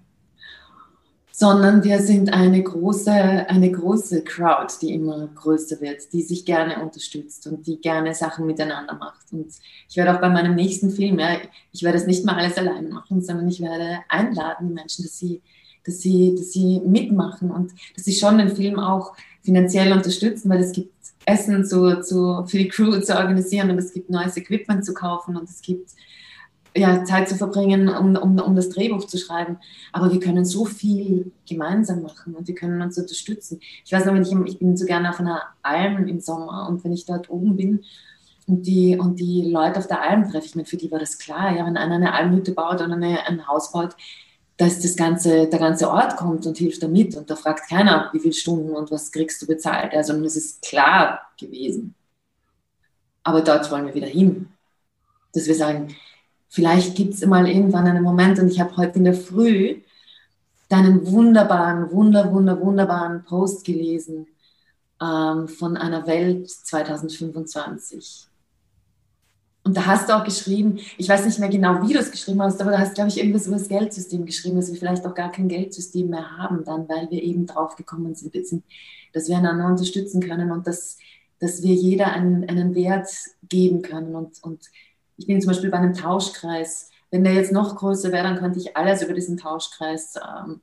Sondern 1.32 1.84
wir 1.84 2.00
sind 2.02 2.34
eine 2.34 2.62
große, 2.62 3.12
eine 3.12 3.72
große 3.72 4.24
Crowd, 4.24 4.74
die 4.82 4.94
immer 4.94 5.28
größer 5.34 5.80
wird, 5.80 6.12
die 6.12 6.22
sich 6.22 6.44
gerne 6.44 6.84
unterstützt 6.84 7.48
und 7.48 7.66
die 7.66 7.80
gerne 7.80 8.14
Sachen 8.14 8.46
miteinander 8.46 8.94
macht. 8.96 9.32
Und 9.32 9.48
ich 9.88 9.96
werde 9.96 10.14
auch 10.14 10.22
bei 10.22 10.30
meinem 10.30 10.54
nächsten 10.54 10.92
Film, 10.92 11.18
ja, 11.18 11.38
ich 11.72 11.82
werde 11.82 11.98
es 11.98 12.06
nicht 12.06 12.26
mal 12.26 12.36
alles 12.36 12.58
allein 12.58 12.90
machen, 12.90 13.22
sondern 13.22 13.48
ich 13.48 13.62
werde 13.62 14.00
einladen, 14.10 14.68
die 14.68 14.74
Menschen, 14.74 15.04
dass 15.04 15.18
sie, 15.18 15.42
dass 15.86 16.02
sie, 16.02 16.36
dass 16.38 16.52
sie 16.52 16.82
mitmachen. 16.86 17.52
Und 17.52 17.72
dass 17.96 18.04
sie 18.04 18.14
schon 18.14 18.38
den 18.38 18.54
Film 18.54 18.78
auch 18.78 19.16
finanziell 19.42 19.94
unterstützen, 19.94 20.50
weil 20.50 20.60
es 20.60 20.74
gibt 20.74 20.99
Essen 21.30 21.66
zu, 21.66 22.02
zu, 22.02 22.46
für 22.46 22.58
die 22.58 22.68
Crew 22.68 23.00
zu 23.00 23.16
organisieren 23.16 23.70
und 23.70 23.78
es 23.78 23.94
gibt 23.94 24.10
neues 24.10 24.36
Equipment 24.38 24.84
zu 24.84 24.94
kaufen 24.94 25.38
und 25.38 25.50
es 25.50 25.62
gibt 25.62 25.92
ja, 26.76 27.04
Zeit 27.04 27.28
zu 27.28 27.36
verbringen, 27.36 27.90
um, 27.90 28.16
um, 28.16 28.40
um 28.40 28.56
das 28.56 28.70
Drehbuch 28.70 29.06
zu 29.06 29.18
schreiben. 29.18 29.58
Aber 29.92 30.12
wir 30.12 30.20
können 30.20 30.46
so 30.46 30.66
viel 30.66 31.32
gemeinsam 31.48 32.02
machen 32.02 32.36
und 32.36 32.48
wir 32.48 32.56
können 32.56 32.82
uns 32.82 32.98
unterstützen. 32.98 33.60
Ich 33.86 33.92
weiß 33.92 34.06
noch, 34.06 34.14
wenn 34.14 34.22
ich, 34.22 34.32
ich 34.54 34.60
bin 34.60 34.78
so 34.78 34.86
gerne 34.86 35.10
auf 35.10 35.20
einer 35.20 35.42
Alm 35.62 36.08
im 36.08 36.20
Sommer 36.20 36.68
und 36.70 36.84
wenn 36.84 36.94
ich 36.94 37.06
dort 37.06 37.30
oben 37.30 37.56
bin 37.56 37.84
und 38.48 38.66
die, 38.68 38.98
und 38.98 39.20
die 39.20 39.50
Leute 39.50 39.80
auf 39.80 39.88
der 39.88 40.02
Alm 40.02 40.30
treffe 40.30 40.48
ich 40.48 40.56
mir, 40.56 40.66
für 40.66 40.78
die 40.78 40.92
war 40.92 41.00
das 41.00 41.18
klar. 41.18 41.56
Ja, 41.56 41.66
wenn 41.66 41.78
einer 41.78 41.96
eine 41.96 42.14
Almhütte 42.14 42.52
baut 42.52 42.82
oder 42.82 42.94
eine, 42.94 43.26
ein 43.28 43.48
Haus 43.48 43.72
baut, 43.72 43.96
dass 44.60 44.80
das 44.80 44.96
ganze, 44.96 45.48
der 45.48 45.60
ganze 45.60 45.90
Ort 45.90 46.16
kommt 46.18 46.46
und 46.46 46.58
hilft 46.58 46.84
damit. 46.84 47.16
Und 47.16 47.32
da 47.32 47.36
fragt 47.36 47.68
keiner, 47.68 48.12
wie 48.14 48.20
viele 48.20 48.34
Stunden 48.34 48.76
und 48.76 48.92
was 48.92 49.12
kriegst 49.12 49.42
du 49.42 49.48
bezahlt. 49.48 49.96
Also 49.96 50.14
es 50.24 50.36
ist 50.36 50.62
klar 50.62 51.22
gewesen. 51.40 51.96
Aber 53.24 53.42
dort 53.42 53.72
wollen 53.72 53.88
wir 53.88 53.96
wieder 53.96 54.08
hin. 54.08 54.50
Dass 55.34 55.48
wir 55.48 55.56
sagen, 55.56 55.96
Vielleicht 56.50 56.96
gibt 56.96 57.14
es 57.14 57.26
mal 57.26 57.48
irgendwann 57.48 57.88
einen 57.88 58.04
Moment 58.04 58.40
und 58.40 58.50
ich 58.50 58.60
habe 58.60 58.76
heute 58.76 58.98
in 58.98 59.06
der 59.06 59.14
Früh 59.14 59.82
deinen 60.68 61.06
wunderbaren, 61.06 61.92
wunder, 61.92 62.34
wunder, 62.34 62.60
wunderbaren 62.60 63.24
Post 63.24 63.66
gelesen 63.66 64.28
ähm, 65.00 65.48
von 65.48 65.78
einer 65.78 66.08
Welt 66.08 66.50
2025. 66.50 68.29
Und 69.70 69.78
da 69.78 69.86
hast 69.86 70.10
du 70.10 70.18
auch 70.18 70.24
geschrieben, 70.24 70.80
ich 70.98 71.08
weiß 71.08 71.28
nicht 71.28 71.38
mehr 71.38 71.48
genau, 71.48 71.88
wie 71.88 71.94
du 71.94 72.00
es 72.00 72.10
geschrieben 72.10 72.42
hast, 72.42 72.60
aber 72.60 72.72
da 72.72 72.80
hast, 72.80 72.96
glaube 72.96 73.10
ich, 73.10 73.20
irgendwas 73.20 73.46
über 73.46 73.56
das 73.56 73.68
Geldsystem 73.68 74.26
geschrieben, 74.26 74.56
dass 74.56 74.72
wir 74.72 74.80
vielleicht 74.80 75.06
auch 75.06 75.14
gar 75.14 75.32
kein 75.32 75.48
Geldsystem 75.48 76.10
mehr 76.10 76.40
haben 76.40 76.64
dann, 76.66 76.90
weil 76.90 77.08
wir 77.12 77.22
eben 77.22 77.46
drauf 77.46 77.76
gekommen 77.76 78.16
sind, 78.16 78.34
dass 79.14 79.28
wir 79.28 79.38
einander 79.38 79.68
unterstützen 79.68 80.22
können 80.22 80.52
und 80.52 80.66
dass, 80.66 80.98
dass 81.38 81.62
wir 81.62 81.76
jeder 81.76 82.08
einen, 82.08 82.50
einen 82.50 82.74
Wert 82.74 83.10
geben 83.48 83.84
können 83.84 84.16
und, 84.16 84.42
und 84.42 84.66
ich 85.18 85.28
bin 85.28 85.40
zum 85.40 85.50
Beispiel 85.50 85.70
bei 85.70 85.78
einem 85.78 85.94
Tauschkreis. 85.94 86.90
Wenn 87.12 87.24
der 87.24 87.34
jetzt 87.34 87.52
noch 87.52 87.76
größer 87.76 88.12
wäre, 88.12 88.24
dann 88.24 88.40
könnte 88.40 88.58
ich 88.58 88.76
alles 88.76 89.04
über 89.04 89.14
diesen 89.14 89.38
Tauschkreis 89.38 90.16
ähm, 90.16 90.62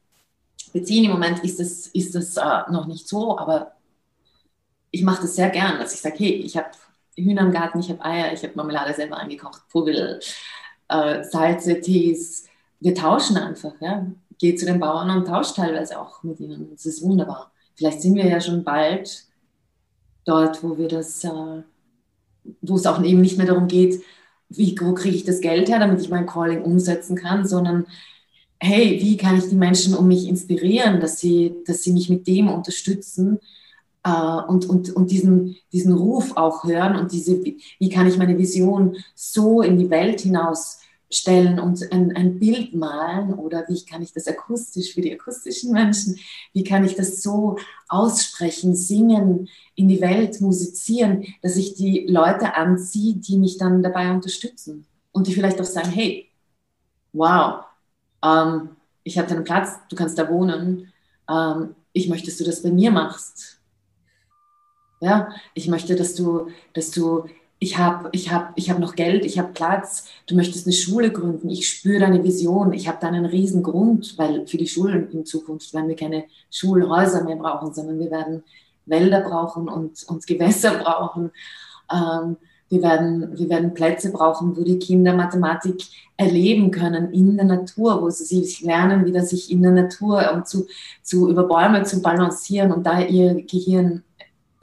beziehen. 0.73 1.05
Im 1.05 1.13
Moment 1.13 1.45
ist 1.45 1.61
das, 1.61 1.87
ist 1.87 2.17
das 2.17 2.37
äh, 2.39 2.73
noch 2.73 2.89
nicht 2.89 3.07
so, 3.07 3.39
aber 3.39 3.77
ich 4.91 5.05
mache 5.05 5.23
das 5.23 5.37
sehr 5.37 5.51
gern, 5.51 5.79
dass 5.79 5.95
ich 5.95 6.01
sage, 6.01 6.17
hey, 6.19 6.33
ich 6.33 6.57
habe 6.57 6.71
Hühner 7.17 7.43
im 7.43 7.53
Garten, 7.53 7.81
ich 7.81 7.91
habe 7.91 8.05
Eier, 8.05 8.33
ich 8.33 8.43
habe 8.43 8.53
Marmelade 8.55 8.95
selber 8.95 9.17
eingekocht, 9.17 9.63
Vogel, 9.69 10.21
äh, 10.89 11.25
Salze, 11.25 11.81
Tees. 11.81 12.47
Wir 12.81 12.95
tauschen 12.95 13.37
einfach. 13.37 13.73
Ja? 13.81 14.07
Geh 14.39 14.55
zu 14.55 14.67
den 14.67 14.81
Bauern 14.81 15.11
und 15.11 15.27
tausche 15.27 15.55
teilweise 15.55 15.99
auch 15.99 16.23
mit 16.23 16.41
ihnen. 16.41 16.71
Das 16.73 16.87
ist 16.87 17.03
wunderbar. 17.03 17.51
Vielleicht 17.75 18.03
sind 18.03 18.15
wir 18.15 18.27
ja 18.27 18.41
schon 18.41 18.65
bald 18.65 19.25
dort, 20.25 20.63
wo 20.63 20.77
wir 20.77 20.89
das, 20.89 21.25
äh, 21.25 21.63
wo 22.61 22.77
es 22.77 22.87
auch 22.87 23.03
eben 23.03 23.21
nicht 23.21 23.39
mehr 23.39 23.47
darum 23.47 23.69
geht, 23.69 24.03
wie, 24.49 24.77
wo 24.81 24.95
kriege 24.95 25.17
ich 25.17 25.25
das 25.25 25.41
Geld 25.41 25.69
her, 25.69 25.79
damit 25.79 26.01
ich 26.01 26.09
mein 26.09 26.27
Calling 26.27 26.63
umsetzen 26.63 27.17
kann, 27.17 27.47
sondern 27.47 27.87
hey, 28.61 28.99
wie 29.01 29.17
kann 29.17 29.37
ich 29.37 29.49
die 29.49 29.57
Menschen 29.57 29.95
um 29.95 30.09
mich 30.09 30.29
inspirieren, 30.29 31.01
dass 31.01 31.19
sie, 31.19 31.57
dass 31.67 31.83
sie 31.83 31.93
mich 31.93 32.09
mit 32.09 32.27
dem 32.27 32.49
unterstützen 32.49 33.39
und, 34.13 34.67
und, 34.69 34.91
und 34.95 35.11
diesen, 35.11 35.57
diesen 35.73 35.93
Ruf 35.93 36.37
auch 36.37 36.65
hören 36.65 36.97
und 36.97 37.13
diese, 37.13 37.43
wie 37.43 37.89
kann 37.89 38.07
ich 38.07 38.19
meine 38.19 38.39
Vision 38.39 38.97
so 39.15 39.63
in 39.63 39.79
die 39.79 39.91
Welt 39.91 40.21
hinaus 40.21 40.79
stellen 41.11 41.61
und 41.61 41.93
ein, 41.93 42.17
ein 42.17 42.39
Bild 42.39 42.75
malen 42.75 43.35
oder 43.35 43.65
wie 43.69 43.85
kann 43.85 44.03
ich 44.03 44.13
das 44.13 44.27
akustisch 44.27 44.93
für 44.93 45.01
die 45.01 45.13
akustischen 45.13 45.73
Menschen, 45.73 46.19
wie 46.53 46.65
kann 46.65 46.85
ich 46.85 46.95
das 46.95 47.23
so 47.23 47.59
aussprechen, 47.89 48.75
singen, 48.75 49.49
in 49.77 49.89
die 49.89 50.01
Welt 50.01 50.41
musizieren, 50.41 51.25
dass 51.43 51.57
ich 51.57 51.75
die 51.75 52.07
Leute 52.09 52.55
anziehe, 52.55 53.15
die 53.15 53.39
mich 53.39 53.59
dann 53.59 53.83
dabei 53.83 54.11
unterstützen 54.11 54.87
und 55.13 55.27
die 55.27 55.35
vielleicht 55.35 55.61
auch 55.61 55.67
sagen, 55.67 55.91
hey, 55.91 56.31
wow, 57.13 57.65
ähm, 58.25 58.71
ich 59.05 59.19
habe 59.19 59.31
einen 59.31 59.45
Platz, 59.45 59.75
du 59.89 59.97
kannst 59.97 60.19
da 60.19 60.29
wohnen, 60.29 60.93
ähm, 61.31 61.75
ich 61.93 62.09
möchte, 62.09 62.27
dass 62.27 62.39
du 62.39 62.45
das 62.45 62.63
bei 62.63 62.71
mir 62.71 62.91
machst. 62.91 63.56
Ja, 65.01 65.29
ich 65.55 65.69
möchte, 65.69 65.95
dass 65.95 66.15
du, 66.15 66.49
dass 66.73 66.91
du, 66.91 67.25
ich 67.59 67.79
habe 67.79 68.09
ich 68.13 68.33
hab, 68.33 68.53
ich 68.57 68.71
hab 68.71 68.79
noch 68.79 68.95
Geld, 68.95 69.25
ich 69.25 69.39
habe 69.39 69.53
Platz, 69.53 70.09
du 70.27 70.35
möchtest 70.35 70.67
eine 70.67 70.75
Schule 70.75 71.13
gründen, 71.13 71.51
ich 71.51 71.69
spüre 71.69 72.01
deine 72.01 72.25
Vision, 72.25 72.73
ich 72.73 72.89
habe 72.89 72.99
da 73.01 73.09
einen 73.09 73.27
riesen 73.27 73.63
Grund, 73.63 74.17
weil 74.19 74.47
für 74.47 74.57
die 74.57 74.69
Schulen 74.69 75.11
in 75.11 75.27
Zukunft 75.27 75.75
werden 75.75 75.89
wir 75.89 75.97
keine 75.97 76.25
Schulhäuser 76.51 77.25
mehr 77.25 77.37
brauchen, 77.37 77.75
sondern 77.75 77.99
wir 77.99 78.11
werden 78.11 78.43
Wälder 78.87 79.21
brauchen 79.21 79.69
und, 79.69 80.05
und 80.09 80.27
Gewässer 80.27 80.79
brauchen. 80.83 81.31
Ähm, 81.93 82.37
wir 82.69 82.83
werden, 82.83 83.39
wir 83.39 83.49
werden 83.49 83.75
Plätze 83.75 84.11
brauchen, 84.11 84.57
wo 84.57 84.65
die 84.65 84.79
Kinder 84.79 85.15
Mathematik 85.15 85.85
erleben 86.17 86.71
können 86.71 87.13
in 87.13 87.37
der 87.37 87.47
Natur, 87.47 88.03
wo 88.03 88.11
sie 88.11 88.25
sich 88.25 88.61
lernen, 88.63 89.05
wieder 89.05 89.23
sich 89.23 89.53
in 89.53 89.63
der 89.63 89.73
Natur 89.73 90.33
um 90.35 90.45
zu, 90.45 90.67
zu 91.03 91.29
über 91.31 91.45
Bäume 91.45 91.85
zu 91.85 92.03
balancieren 92.03 92.73
und 92.73 92.85
da 92.85 93.01
ihr 93.01 93.35
Gehirn 93.43 94.03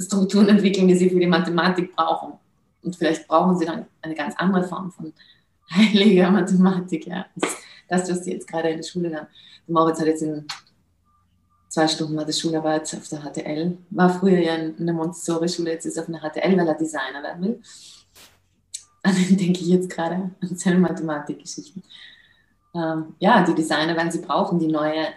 Strukturen 0.06 0.50
entwickeln, 0.50 0.88
die 0.88 0.96
sie 0.96 1.10
für 1.10 1.20
die 1.20 1.28
Mathematik 1.28 1.96
brauchen. 1.96 2.34
Und 2.84 2.96
vielleicht 2.96 3.28
brauchen 3.28 3.58
sie 3.58 3.66
dann 3.66 3.86
eine 4.02 4.16
ganz 4.16 4.36
andere 4.38 4.64
Form 4.64 4.92
von 4.92 5.14
heiliger 5.72 6.32
Mathematik. 6.32 7.08
Ja. 7.08 7.26
Das, 7.88 8.10
was 8.10 8.24
sie 8.24 8.34
jetzt 8.34 8.48
gerade 8.48 8.70
in 8.70 8.78
der 8.78 8.84
Schule 8.84 9.10
lernen. 9.10 9.28
Moritz 9.68 10.00
hat 10.00 10.08
jetzt 10.08 10.22
in 10.22 10.46
zwei 11.74 11.88
Stunden 11.88 12.16
war 12.16 12.26
das 12.26 12.40
Schularbeit 12.40 12.94
auf 12.96 13.08
der 13.08 13.22
HTL. 13.22 13.78
War 13.90 14.10
früher 14.20 14.40
ja 14.40 14.56
in 14.56 14.86
der 14.86 14.94
Montessori-Schule, 14.94 15.72
jetzt 15.72 15.86
ist 15.86 15.98
er 15.98 16.04
auf 16.04 16.10
einer 16.10 16.20
HTL, 16.20 16.56
weil 16.58 16.68
er 16.68 16.76
Designer 16.76 17.24
werden 17.24 17.44
will. 17.44 17.62
An 19.02 19.16
den 19.16 19.38
denke 19.38 19.60
ich 19.60 19.68
jetzt 19.68 19.90
gerade, 19.90 20.32
an 20.40 20.56
seine 20.56 20.78
Mathematikgeschichten. 20.78 21.84
Ähm, 22.76 23.16
ja, 23.20 23.44
die 23.44 23.56
Designer 23.56 23.96
werden 23.96 24.12
sie 24.12 24.22
brauchen, 24.22 24.60
die 24.60 24.68
neue, 24.68 25.08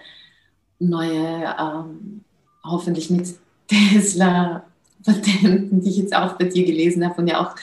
neue 0.78 1.55
ähm, 1.59 2.25
hoffentlich 2.64 3.11
mit 3.11 3.35
Tesla-Patenten, 5.07 5.81
die 5.81 5.91
ich 5.91 5.97
jetzt 5.97 6.15
auch 6.15 6.35
bei 6.35 6.45
dir 6.45 6.65
gelesen 6.65 7.05
habe 7.05 7.21
und 7.21 7.29
ja 7.29 7.41
auch 7.41 7.55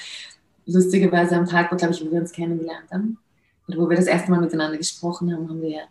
lustigerweise 0.66 1.36
am 1.36 1.46
Tag, 1.46 1.72
wo, 1.72 1.76
glaube 1.76 1.94
ich, 1.94 2.04
wir 2.04 2.20
uns 2.20 2.32
kennengelernt 2.32 2.92
haben, 2.92 3.18
oder 3.68 3.78
wo 3.78 3.90
wir 3.90 3.98
das 3.98 4.08
erste 4.08 4.32
Mal 4.32 4.42
miteinander 4.42 4.78
gesprochen 4.78 5.34
haben, 5.34 5.50
haben 5.50 5.62
wir 5.62 5.82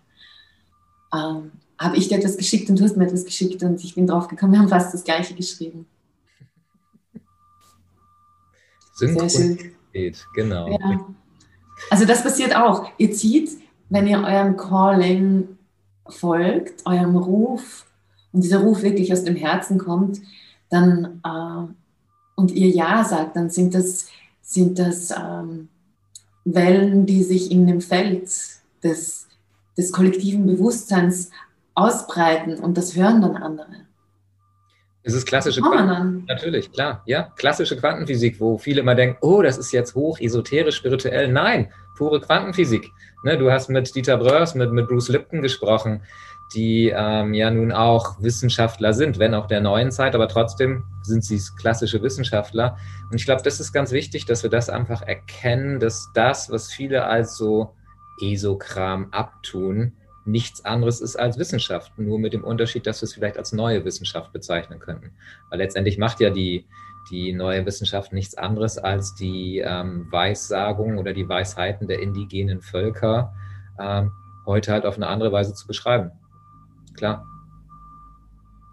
ähm, 1.15 1.53
habe 1.79 1.97
ich 1.97 2.09
dir 2.09 2.19
etwas 2.19 2.37
geschickt 2.37 2.71
und 2.71 2.79
du 2.79 2.85
hast 2.85 2.97
mir 2.97 3.05
etwas 3.05 3.25
geschickt 3.25 3.63
und 3.63 3.83
ich 3.83 3.95
bin 3.95 4.07
drauf 4.07 4.29
gekommen, 4.29 4.53
wir 4.53 4.61
haben 4.61 4.69
fast 4.69 4.95
das 4.95 5.05
gleiche 5.05 5.35
geschrieben. 5.35 5.87
Synchronität, 8.95 10.25
genau. 10.35 10.71
Ja. 10.71 11.07
Also 11.91 12.05
das 12.05 12.23
passiert 12.23 12.55
auch. 12.55 12.89
Ihr 12.99 13.13
zieht, 13.13 13.51
wenn 13.89 14.07
ihr 14.07 14.19
eurem 14.19 14.57
Calling 14.57 15.59
folgt, 16.09 16.87
eurem 16.87 17.17
Ruf 17.17 17.87
und 18.33 18.45
dieser 18.45 18.61
Ruf 18.61 18.83
wirklich 18.83 19.13
aus 19.13 19.25
dem 19.25 19.37
Herzen 19.37 19.79
kommt, 19.79 20.21
dann 20.73 21.21
äh, 21.25 21.73
und 22.35 22.51
ihr 22.51 22.69
Ja 22.69 23.05
sagt, 23.05 23.37
dann 23.37 23.51
sind 23.51 23.75
das, 23.75 24.09
sind 24.41 24.79
das 24.79 25.11
ähm, 25.11 25.69
Wellen, 26.45 27.07
die 27.07 27.23
sich 27.23 27.51
in 27.51 27.67
dem 27.67 27.81
Feld 27.81 28.31
des, 28.83 29.29
des 29.77 29.93
kollektiven 29.93 30.47
Bewusstseins 30.47 31.31
ausbreiten 31.75 32.59
und 32.59 32.77
das 32.77 32.97
hören 32.97 33.23
dann 33.23 33.37
andere. 33.37 33.67
Es 35.05 35.15
ist 35.15 35.27
klassische 35.27 35.61
Quantenphysik. 35.61 36.29
Natürlich, 36.29 36.73
klar. 36.73 37.03
Ja, 37.07 37.33
klassische 37.37 37.77
Quantenphysik, 37.77 38.39
wo 38.41 38.57
viele 38.57 38.83
immer 38.83 38.95
denken, 38.95 39.19
oh, 39.21 39.43
das 39.43 39.59
ist 39.59 39.73
jetzt 39.73 39.97
hoch 39.97 40.21
esoterisch, 40.21 40.77
spirituell. 40.77 41.33
Nein, 41.33 41.73
pure 41.97 42.21
Quantenphysik. 42.21 42.89
Ne, 43.25 43.37
du 43.37 43.51
hast 43.51 43.69
mit 43.69 43.95
Dieter 43.95 44.17
Bröers, 44.17 44.55
mit, 44.55 44.73
mit 44.73 44.87
Bruce 44.89 45.09
Lipton 45.09 45.43
gesprochen, 45.43 46.03
die 46.55 46.93
ähm, 46.95 47.35
ja 47.35 47.51
nun 47.51 47.73
auch 47.73 48.21
Wissenschaftler 48.23 48.93
sind, 48.93 49.19
wenn 49.19 49.35
auch 49.35 49.47
der 49.47 49.61
neuen 49.61 49.91
Zeit, 49.91 50.15
aber 50.15 50.29
trotzdem 50.29 50.85
sind 51.03 51.25
sie 51.25 51.41
klassische 51.57 52.03
Wissenschaftler. 52.03 52.77
Und 53.11 53.17
ich 53.17 53.25
glaube, 53.25 53.43
das 53.43 53.61
ist 53.61 53.73
ganz 53.73 53.93
wichtig, 53.93 54.27
dass 54.27 54.43
wir 54.43 54.51
das 54.51 54.69
einfach 54.69 55.03
erkennen, 55.03 55.81
dass 55.81 56.11
das, 56.15 56.51
was 56.51 56.73
viele 56.73 57.05
als 57.05 57.37
so 57.37 57.75
Esokram 58.21 59.09
abtun, 59.13 59.93
nichts 60.25 60.65
anderes 60.65 61.01
ist 61.01 61.17
als 61.17 61.39
Wissenschaft, 61.39 61.99
nur 61.99 62.19
mit 62.19 62.33
dem 62.33 62.45
Unterschied, 62.45 62.87
dass 62.87 63.03
wir 63.03 63.07
es 63.07 63.15
vielleicht 63.15 63.39
als 63.39 63.53
neue 63.53 63.85
Wissenschaft 63.85 64.33
bezeichnen 64.33 64.79
könnten. 64.79 65.13
Weil 65.51 65.59
letztendlich 65.59 65.99
macht 65.99 66.21
ja 66.21 66.31
die, 66.31 66.67
die 67.11 67.33
neue 67.33 67.67
Wissenschaft 67.67 68.13
nichts 68.13 68.37
anderes 68.37 68.79
als 68.79 69.15
die 69.15 69.59
ähm, 69.59 70.07
Weissagung 70.11 70.99
oder 70.99 71.13
die 71.13 71.29
Weisheiten 71.29 71.89
der 71.89 72.01
indigenen 72.01 72.61
Völker 72.61 73.35
ähm, 73.81 74.13
heute 74.47 74.73
halt 74.73 74.87
auf 74.87 74.97
eine 74.97 75.09
andere 75.09 75.33
Weise 75.33 75.55
zu 75.55 75.67
beschreiben. 75.67 76.13
Klar. 76.95 77.27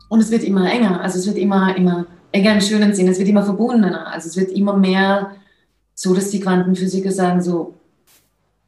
Und 0.10 0.20
es 0.20 0.32
wird 0.32 0.44
immer 0.44 0.72
enger, 0.72 1.02
also 1.02 1.20
es 1.20 1.28
wird 1.28 1.38
immer, 1.38 1.76
immer 1.76 2.06
enger 2.32 2.54
im 2.54 2.62
schönen 2.62 2.94
Sinn, 2.94 3.08
es 3.08 3.20
wird 3.20 3.30
immer 3.30 3.44
verbundener, 3.44 4.08
also 4.08 4.28
es 4.28 4.38
wird 4.38 4.52
immer 4.52 4.76
mehr 4.76 5.32
so, 5.94 6.14
dass 6.14 6.30
die 6.30 6.40
Quantenphysiker 6.40 7.12
sagen 7.12 7.42
so, 7.42 7.76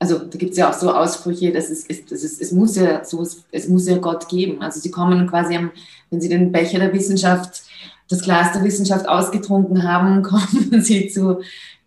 also 0.01 0.17
da 0.17 0.37
gibt 0.37 0.51
es 0.51 0.57
ja 0.57 0.69
auch 0.69 0.73
so 0.73 0.91
Aussprüche, 0.91 1.51
dass 1.51 1.69
es, 1.69 1.85
es, 1.87 2.11
es, 2.11 2.41
es, 2.41 2.51
muss 2.51 2.75
ja 2.75 3.05
so, 3.05 3.25
es 3.51 3.67
muss 3.67 3.87
ja 3.87 3.99
Gott 3.99 4.27
geben. 4.29 4.59
Also 4.59 4.79
sie 4.79 4.89
kommen 4.89 5.27
quasi, 5.27 5.55
am, 5.55 5.69
wenn 6.09 6.19
sie 6.19 6.27
den 6.27 6.51
Becher 6.51 6.79
der 6.79 6.91
Wissenschaft, 6.91 7.61
das 8.09 8.23
Glas 8.23 8.51
der 8.51 8.63
Wissenschaft 8.63 9.07
ausgetrunken 9.07 9.83
haben, 9.83 10.23
kommen 10.23 10.81
sie 10.81 11.07
zu, 11.09 11.41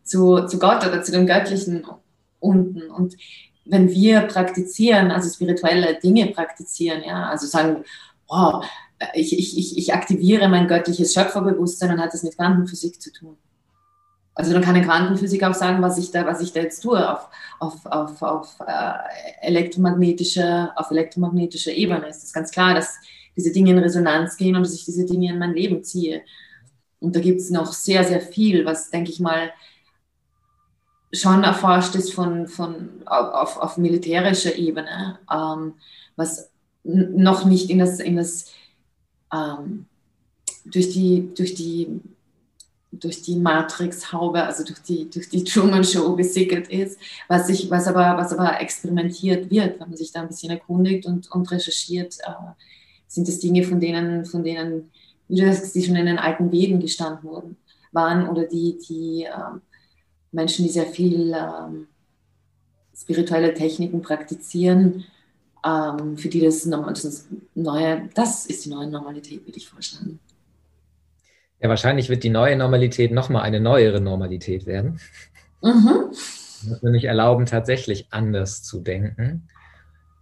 zu, 0.04 0.46
zu 0.46 0.58
Gott 0.60 0.86
oder 0.86 1.02
zu 1.02 1.10
dem 1.10 1.26
Göttlichen 1.26 1.84
unten. 2.38 2.82
Und 2.82 3.16
wenn 3.64 3.90
wir 3.90 4.22
praktizieren, 4.22 5.10
also 5.10 5.28
spirituelle 5.28 5.98
Dinge 6.00 6.26
praktizieren, 6.26 7.02
ja, 7.04 7.28
also 7.28 7.46
sagen, 7.46 7.84
wow, 8.28 8.64
ich, 9.14 9.36
ich, 9.38 9.76
ich 9.76 9.94
aktiviere 9.94 10.48
mein 10.48 10.68
göttliches 10.68 11.12
Schöpferbewusstsein, 11.14 11.90
dann 11.90 12.00
hat 12.00 12.12
das 12.12 12.22
mit 12.22 12.36
Quantenphysik 12.36 13.00
zu 13.00 13.12
tun. 13.12 13.36
Also 14.34 14.52
dann 14.52 14.62
kann 14.62 14.74
ein 14.74 14.84
Quantenphysiker 14.84 15.50
auch 15.50 15.54
sagen, 15.54 15.80
was 15.80 15.96
ich 15.96 16.10
da, 16.10 16.26
was 16.26 16.40
ich 16.40 16.52
da 16.52 16.60
jetzt 16.60 16.80
tue 16.80 17.08
auf, 17.08 17.28
auf, 17.60 17.86
auf, 17.86 18.22
auf, 18.22 18.56
äh, 18.66 19.46
elektromagnetischer, 19.46 20.72
auf 20.74 20.90
elektromagnetischer 20.90 21.72
Ebene. 21.72 22.08
Es 22.08 22.24
ist 22.24 22.34
ganz 22.34 22.50
klar, 22.50 22.74
dass 22.74 22.96
diese 23.36 23.52
Dinge 23.52 23.70
in 23.70 23.78
Resonanz 23.78 24.36
gehen 24.36 24.56
und 24.56 24.64
dass 24.64 24.74
ich 24.74 24.84
diese 24.84 25.06
Dinge 25.06 25.30
in 25.30 25.38
mein 25.38 25.54
Leben 25.54 25.84
ziehe. 25.84 26.22
Und 26.98 27.14
da 27.14 27.20
gibt 27.20 27.40
es 27.40 27.50
noch 27.50 27.72
sehr, 27.72 28.02
sehr 28.02 28.20
viel, 28.20 28.64
was, 28.64 28.90
denke 28.90 29.10
ich 29.10 29.20
mal, 29.20 29.52
schon 31.14 31.44
erforscht 31.44 31.94
ist 31.94 32.12
von, 32.12 32.48
von, 32.48 32.88
auf, 33.06 33.56
auf 33.56 33.76
militärischer 33.76 34.56
Ebene, 34.56 35.18
ähm, 35.32 35.74
was 36.16 36.50
noch 36.82 37.44
nicht 37.44 37.70
in 37.70 37.78
das, 37.78 38.00
in 38.00 38.16
das 38.16 38.50
ähm, 39.32 39.86
durch, 40.64 40.90
die, 40.90 41.32
durch 41.34 41.54
die 41.54 42.00
durch 43.00 43.22
die 43.22 43.36
Matrix-Haube, 43.36 44.44
also 44.44 44.64
durch 44.64 44.80
die, 44.80 45.10
durch 45.10 45.28
die 45.28 45.44
Truman-Show 45.44 46.14
gesickert 46.16 46.68
ist, 46.68 46.98
was, 47.28 47.48
ich, 47.48 47.70
was, 47.70 47.86
aber, 47.86 48.16
was 48.16 48.32
aber 48.32 48.60
experimentiert 48.60 49.50
wird, 49.50 49.80
wenn 49.80 49.88
man 49.88 49.96
sich 49.96 50.12
da 50.12 50.22
ein 50.22 50.28
bisschen 50.28 50.50
erkundigt 50.50 51.06
und, 51.06 51.30
und 51.30 51.50
recherchiert, 51.50 52.18
äh, 52.20 52.52
sind 53.08 53.28
das 53.28 53.38
Dinge, 53.40 53.64
von 53.64 53.80
denen, 53.80 54.24
von 54.24 54.44
denen, 54.44 54.90
wie 55.28 55.40
du 55.40 55.52
sagst, 55.52 55.74
die 55.74 55.82
schon 55.82 55.96
in 55.96 56.06
den 56.06 56.18
alten 56.18 56.50
Veden 56.52 56.80
gestanden 56.80 57.24
wurden, 57.24 57.56
waren 57.92 58.28
oder 58.28 58.44
die, 58.44 58.78
die 58.88 59.24
äh, 59.24 59.30
Menschen, 60.34 60.64
die 60.64 60.70
sehr 60.70 60.86
viel 60.86 61.32
äh, 61.32 62.96
spirituelle 62.96 63.54
Techniken 63.54 64.02
praktizieren, 64.02 65.04
ähm, 65.64 66.16
für 66.16 66.28
die 66.28 66.40
das, 66.40 66.68
das, 66.68 67.28
neue, 67.54 68.08
das 68.14 68.46
ist 68.46 68.64
die 68.64 68.70
neue 68.70 68.88
Normalität, 68.88 69.46
würde 69.46 69.58
ich 69.58 69.68
vorschlagen. 69.68 70.18
Ja, 71.60 71.68
wahrscheinlich 71.68 72.08
wird 72.08 72.24
die 72.24 72.30
neue 72.30 72.56
Normalität 72.56 73.12
nochmal 73.12 73.42
eine 73.42 73.60
neuere 73.60 74.00
Normalität 74.00 74.66
werden. 74.66 75.00
Mhm. 75.62 76.10
Das 76.68 76.82
nämlich 76.82 77.04
erlauben, 77.04 77.46
tatsächlich 77.46 78.06
anders 78.10 78.62
zu 78.62 78.80
denken. 78.80 79.48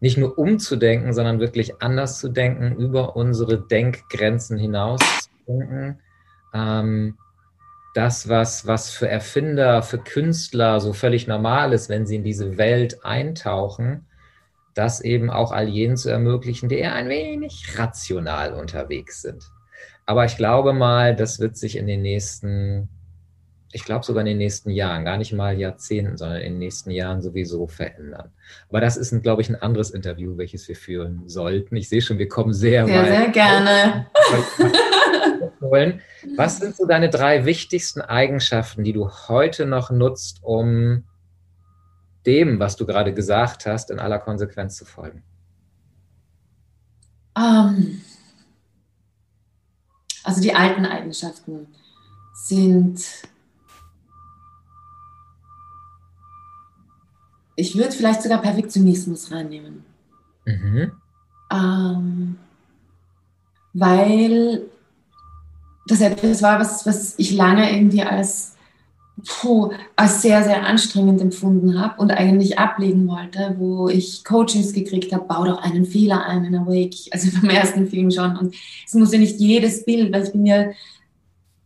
Nicht 0.00 0.18
nur 0.18 0.38
umzudenken, 0.38 1.12
sondern 1.12 1.40
wirklich 1.40 1.80
anders 1.80 2.18
zu 2.18 2.28
denken, 2.28 2.76
über 2.76 3.16
unsere 3.16 3.60
Denkgrenzen 3.60 4.58
hinaus 4.58 5.00
zu 5.22 5.30
denken. 5.46 5.98
Ähm, 6.52 7.16
das, 7.94 8.28
was, 8.28 8.66
was 8.66 8.90
für 8.90 9.08
Erfinder, 9.08 9.82
für 9.82 9.98
Künstler 9.98 10.80
so 10.80 10.92
völlig 10.92 11.26
normal 11.26 11.72
ist, 11.72 11.88
wenn 11.88 12.06
sie 12.06 12.16
in 12.16 12.24
diese 12.24 12.56
Welt 12.56 13.04
eintauchen, 13.04 14.06
das 14.74 15.02
eben 15.02 15.30
auch 15.30 15.52
all 15.52 15.68
jenen 15.68 15.96
zu 15.96 16.08
ermöglichen, 16.08 16.68
die 16.68 16.78
eher 16.78 16.94
ein 16.94 17.10
wenig 17.10 17.78
rational 17.78 18.54
unterwegs 18.54 19.20
sind. 19.20 19.44
Aber 20.06 20.24
ich 20.24 20.36
glaube 20.36 20.72
mal, 20.72 21.14
das 21.14 21.38
wird 21.38 21.56
sich 21.56 21.76
in 21.76 21.86
den 21.86 22.00
nächsten, 22.00 22.88
ich 23.72 23.84
glaube 23.84 24.06
sogar 24.06 24.22
in 24.22 24.26
den 24.26 24.38
nächsten 24.38 24.70
Jahren, 24.70 25.04
gar 25.04 25.18
nicht 25.18 25.32
mal 25.34 25.58
Jahrzehnten, 25.58 26.16
sondern 26.16 26.40
in 26.40 26.54
den 26.54 26.58
nächsten 26.58 26.90
Jahren 26.90 27.20
sowieso 27.20 27.66
verändern. 27.66 28.30
Aber 28.70 28.80
das 28.80 28.96
ist, 28.96 29.12
ein, 29.12 29.20
glaube 29.20 29.42
ich, 29.42 29.50
ein 29.50 29.60
anderes 29.60 29.90
Interview, 29.90 30.38
welches 30.38 30.66
wir 30.66 30.76
führen 30.76 31.28
sollten. 31.28 31.76
Ich 31.76 31.90
sehe 31.90 32.00
schon, 32.00 32.18
wir 32.18 32.28
kommen 32.28 32.54
sehr, 32.54 32.86
sehr 32.86 32.96
weit. 32.96 33.06
Sehr, 33.06 33.16
sehr 33.16 33.28
gerne. 33.28 34.06
Was 36.36 36.58
sind 36.58 36.76
so 36.76 36.86
deine 36.86 37.08
drei 37.08 37.46
wichtigsten 37.46 38.02
Eigenschaften, 38.02 38.84
die 38.84 38.92
du 38.92 39.08
heute 39.28 39.64
noch 39.64 39.90
nutzt, 39.90 40.40
um 40.42 41.04
dem, 42.26 42.60
was 42.60 42.76
du 42.76 42.84
gerade 42.84 43.14
gesagt 43.14 43.64
hast, 43.66 43.90
in 43.90 43.98
aller 43.98 44.18
Konsequenz 44.18 44.76
zu 44.76 44.84
folgen? 44.84 45.22
Ähm, 47.36 48.02
also 50.22 50.42
die 50.42 50.54
alten 50.54 50.84
Eigenschaften 50.84 51.66
sind, 52.34 53.02
ich 57.56 57.76
würde 57.76 57.92
vielleicht 57.92 58.22
sogar 58.22 58.42
Perfektionismus 58.42 59.32
reinnehmen. 59.32 59.84
Mhm. 60.44 60.92
Ähm, 61.50 62.38
weil 63.72 64.66
das 65.86 66.00
etwas 66.00 66.42
war, 66.42 66.60
was, 66.60 66.86
was 66.86 67.18
ich 67.18 67.32
lange 67.32 67.74
irgendwie 67.74 68.02
als, 68.02 68.54
puh, 69.24 69.72
als 69.96 70.22
sehr, 70.22 70.42
sehr 70.44 70.64
anstrengend 70.64 71.20
empfunden 71.20 71.80
habe 71.80 72.00
und 72.00 72.10
eigentlich 72.10 72.58
ablegen 72.58 73.08
wollte, 73.08 73.56
wo 73.58 73.88
ich 73.88 74.24
Coachings 74.24 74.72
gekriegt 74.72 75.12
habe, 75.12 75.24
bau 75.24 75.44
doch 75.44 75.62
einen 75.62 75.84
Fehler 75.84 76.24
ein 76.26 76.44
in 76.44 76.54
Awake, 76.54 76.96
also 77.10 77.28
beim 77.40 77.50
ersten 77.50 77.88
Film 77.88 78.10
schon. 78.10 78.36
Und 78.36 78.54
es 78.86 78.94
muss 78.94 79.12
ja 79.12 79.18
nicht 79.18 79.40
jedes 79.40 79.84
Bild, 79.84 80.12
weil 80.12 80.24
ich 80.24 80.32
bin 80.32 80.46
ja 80.46 80.70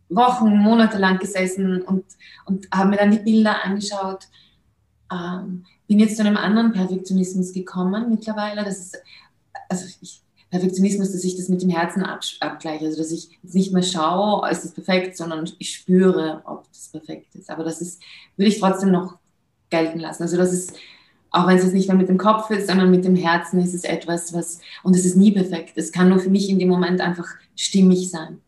Wochen, 0.09 0.57
Monate 0.57 0.97
lang 0.97 1.19
gesessen 1.19 1.81
und, 1.81 2.05
und 2.45 2.67
habe 2.73 2.89
mir 2.89 2.97
dann 2.97 3.11
die 3.11 3.19
Bilder 3.19 3.63
angeschaut. 3.63 4.27
Ähm, 5.11 5.65
bin 5.87 5.99
jetzt 5.99 6.17
zu 6.17 6.23
einem 6.23 6.37
anderen 6.37 6.71
Perfektionismus 6.71 7.53
gekommen 7.53 8.09
mittlerweile. 8.09 8.63
Das 8.63 8.77
ist, 8.77 8.97
also 9.69 9.85
ich, 10.01 10.21
Perfektionismus, 10.49 11.11
dass 11.11 11.23
ich 11.23 11.35
das 11.35 11.49
mit 11.49 11.61
dem 11.61 11.69
Herzen 11.69 12.03
abgleiche. 12.03 12.85
Also 12.85 12.97
dass 12.97 13.11
ich 13.11 13.37
nicht 13.43 13.73
mehr 13.73 13.83
schaue, 13.83 14.49
ist 14.49 14.63
das 14.63 14.73
perfekt, 14.73 15.17
sondern 15.17 15.49
ich 15.59 15.73
spüre, 15.73 16.41
ob 16.45 16.67
das 16.71 16.89
perfekt 16.89 17.35
ist. 17.35 17.49
Aber 17.49 17.63
das 17.63 17.81
ist, 17.81 18.01
würde 18.37 18.49
ich 18.49 18.59
trotzdem 18.59 18.91
noch 18.91 19.17
gelten 19.69 19.99
lassen. 19.99 20.23
Also 20.23 20.37
das 20.37 20.53
ist, 20.53 20.73
auch 21.31 21.47
wenn 21.47 21.57
es 21.57 21.63
jetzt 21.63 21.73
nicht 21.73 21.87
mehr 21.87 21.97
mit 21.97 22.07
dem 22.07 22.17
Kopf 22.17 22.49
ist, 22.49 22.67
sondern 22.67 22.89
mit 22.89 23.03
dem 23.03 23.15
Herzen 23.15 23.59
ist 23.59 23.73
es 23.73 23.83
etwas, 23.83 24.33
was, 24.33 24.61
und 24.83 24.95
es 24.95 25.05
ist 25.05 25.17
nie 25.17 25.31
perfekt. 25.31 25.73
Es 25.75 25.91
kann 25.91 26.09
nur 26.09 26.19
für 26.19 26.29
mich 26.29 26.49
in 26.49 26.59
dem 26.59 26.69
Moment 26.69 27.01
einfach 27.01 27.27
stimmig 27.55 28.09
sein. 28.09 28.39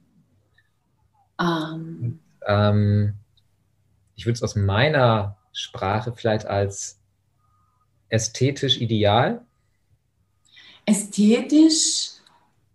Ähm, 1.39 2.19
ähm, 2.47 3.15
ich 4.15 4.25
würde 4.25 4.35
es 4.35 4.43
aus 4.43 4.55
meiner 4.55 5.37
Sprache 5.51 6.13
vielleicht 6.13 6.45
als 6.45 7.01
ästhetisch 8.07 8.79
ideal 8.79 9.45
ästhetisch, 10.89 12.11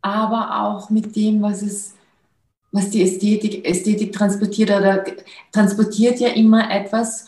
aber 0.00 0.62
auch 0.62 0.90
mit 0.90 1.16
dem, 1.16 1.42
was 1.42 1.62
es, 1.62 1.94
was 2.70 2.90
die 2.90 3.02
Ästhetik, 3.02 3.64
Ästhetik 3.64 4.12
transportiert 4.12 4.70
oder 4.70 5.04
transportiert 5.52 6.20
ja 6.20 6.28
immer 6.28 6.70
etwas 6.70 7.26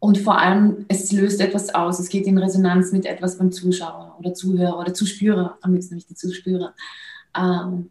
und 0.00 0.18
vor 0.18 0.38
allem 0.38 0.84
es 0.88 1.12
löst 1.12 1.40
etwas 1.40 1.74
aus. 1.74 1.98
Es 1.98 2.08
geht 2.08 2.26
in 2.26 2.38
Resonanz 2.38 2.92
mit 2.92 3.06
etwas 3.06 3.38
beim 3.38 3.52
Zuschauer 3.52 4.16
oder 4.18 4.34
Zuhörer 4.34 4.78
oder 4.78 4.94
Zuspürer, 4.94 5.58
am 5.60 5.74
liebsten 5.74 5.94
nicht 5.94 6.10
die 6.10 6.14
Zuspürer. 6.14 6.74
Ähm, 7.36 7.90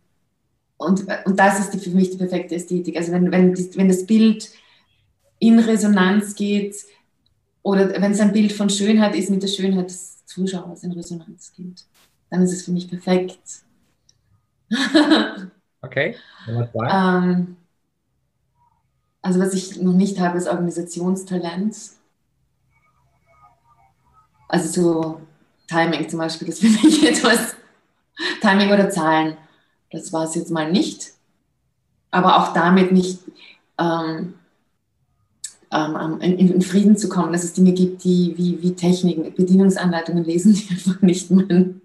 und, 0.78 1.08
und 1.26 1.40
das 1.40 1.60
ist 1.60 1.74
die, 1.74 1.80
für 1.80 1.90
mich 1.90 2.12
die 2.12 2.18
perfekte 2.18 2.56
Ästhetik. 2.56 2.98
Also 2.98 3.12
wenn, 3.12 3.32
wenn, 3.32 3.58
wenn 3.58 3.88
das 3.88 4.06
Bild 4.06 4.50
in 5.40 5.60
Resonanz 5.60 6.36
geht 6.36 6.76
oder 7.64 7.90
wenn 8.02 8.12
es 8.12 8.20
ein 8.20 8.32
Bild 8.32 8.52
von 8.52 8.70
Schönheit 8.70 9.16
ist 9.16 9.30
mit 9.30 9.42
der 9.42 9.48
Schönheit 9.48 9.90
des 9.90 10.26
Zuschauers 10.26 10.84
in 10.84 10.92
Resonanz 10.92 11.52
geht 11.54 11.86
dann 12.30 12.42
ist 12.42 12.54
es 12.54 12.66
für 12.66 12.72
mich 12.72 12.90
perfekt. 12.90 13.40
okay. 15.82 16.16
Ähm, 16.48 17.58
also 19.22 19.40
was 19.40 19.54
ich 19.54 19.82
noch 19.82 19.94
nicht 19.94 20.20
habe, 20.20 20.38
ist 20.38 20.48
Organisationstalent. 20.48 21.76
Also 24.48 24.82
so 24.82 25.22
Timing 25.68 26.08
zum 26.08 26.20
Beispiel, 26.20 26.48
das 26.48 26.60
finde 26.60 26.88
ich 26.88 27.08
etwas. 27.08 27.56
Timing 28.42 28.72
oder 28.72 28.90
Zahlen, 28.90 29.38
das 29.92 30.12
war 30.12 30.24
es 30.24 30.36
jetzt 30.36 30.52
mal 30.52 30.72
nicht. 30.72 31.12
Aber 32.10 32.38
auch 32.38 32.54
damit 32.54 32.92
nicht 32.92 33.20
ähm, 33.78 34.34
ähm, 35.72 36.22
in, 36.22 36.38
in, 36.38 36.62
Frieden 36.62 36.98
zu 36.98 37.10
kommen, 37.10 37.34
dass 37.34 37.44
es 37.44 37.54
Dinge 37.54 37.74
gibt, 37.74 38.04
die 38.04 38.34
wie, 38.38 38.62
wie 38.62 38.74
Techniken, 38.74 39.34
Bedienungsanleitungen 39.36 40.24
lesen, 40.24 40.54
die 40.54 40.68
einfach 40.70 41.02
nicht 41.02 41.30
mein, 41.30 41.82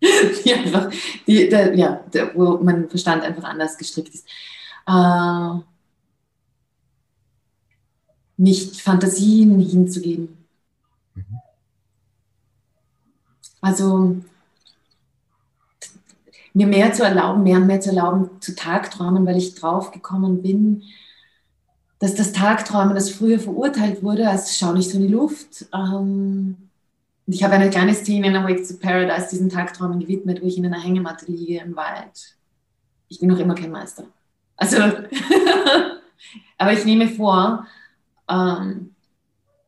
die 0.44 0.54
einfach, 0.54 0.90
die, 1.26 1.48
der, 1.48 1.74
ja, 1.74 2.04
der, 2.12 2.34
wo 2.34 2.58
mein 2.62 2.88
Verstand 2.88 3.22
einfach 3.22 3.44
anders 3.44 3.76
gestrickt 3.76 4.14
ist. 4.14 4.26
Äh, 4.86 5.60
nicht 8.36 8.80
Fantasien 8.80 9.60
hinzugeben. 9.60 10.38
Mhm. 11.14 11.24
Also 13.60 14.16
mir 16.54 16.66
mehr 16.66 16.92
zu 16.92 17.04
erlauben, 17.04 17.42
mehr 17.42 17.58
und 17.58 17.66
mehr 17.66 17.80
zu 17.80 17.90
erlauben, 17.90 18.30
zu 18.40 18.54
Tagträumen, 18.54 19.26
weil 19.26 19.36
ich 19.36 19.54
drauf 19.54 19.90
gekommen 19.92 20.42
bin, 20.42 20.82
dass 21.98 22.14
das 22.14 22.32
Tagträumen, 22.32 22.94
das 22.94 23.10
früher 23.10 23.38
verurteilt 23.38 24.02
wurde, 24.02 24.28
als 24.28 24.56
schau 24.56 24.72
nicht 24.72 24.90
so 24.90 24.96
in 24.96 25.06
die 25.06 25.12
Luft, 25.12 25.66
ähm, 25.74 26.69
und 27.30 27.36
ich 27.36 27.44
habe 27.44 27.54
eine 27.54 27.70
kleine 27.70 27.94
Szene 27.94 28.26
in 28.26 28.34
Awake 28.34 28.66
to 28.66 28.74
Paradise 28.74 29.28
diesen 29.30 29.48
Tagträumen 29.48 30.00
gewidmet, 30.00 30.42
wo 30.42 30.46
ich 30.46 30.58
in 30.58 30.66
einer 30.66 30.82
Hängematte 30.82 31.30
liege 31.30 31.60
im 31.60 31.76
Wald. 31.76 32.36
Ich 33.06 33.20
bin 33.20 33.28
noch 33.28 33.38
immer 33.38 33.54
kein 33.54 33.70
Meister. 33.70 34.02
Also, 34.56 34.78
aber 36.58 36.72
ich 36.72 36.84
nehme 36.84 37.06
vor, 37.06 37.68
ähm, 38.28 38.96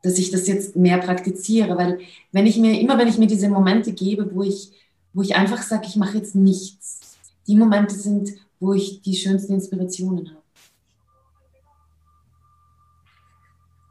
dass 0.03 0.19
ich 0.19 0.33
das 0.33 0.49
jetzt 0.49 0.75
mehr 0.75 0.99
praktiziere, 0.99 1.79
weil 1.79 2.01
wenn 2.33 2.47
ich 2.47 2.57
mir, 2.57 2.81
immer 2.81 2.99
wenn 2.99 3.07
ich 3.07 3.19
mir 3.19 3.29
diese 3.29 3.49
Momente 3.49 3.93
gebe, 3.93 4.35
wo 4.35 4.43
ich, 4.43 4.73
wo 5.13 5.23
ich 5.23 5.37
einfach 5.37 5.63
sage, 5.63 5.87
ich 5.87 5.95
mache 5.95 6.17
jetzt 6.17 6.35
nichts, 6.35 7.17
die 7.47 7.55
Momente 7.55 7.95
sind, 7.95 8.31
wo 8.59 8.73
ich 8.73 9.03
die 9.03 9.15
schönsten 9.15 9.53
Inspirationen 9.53 10.31
habe. 10.31 10.43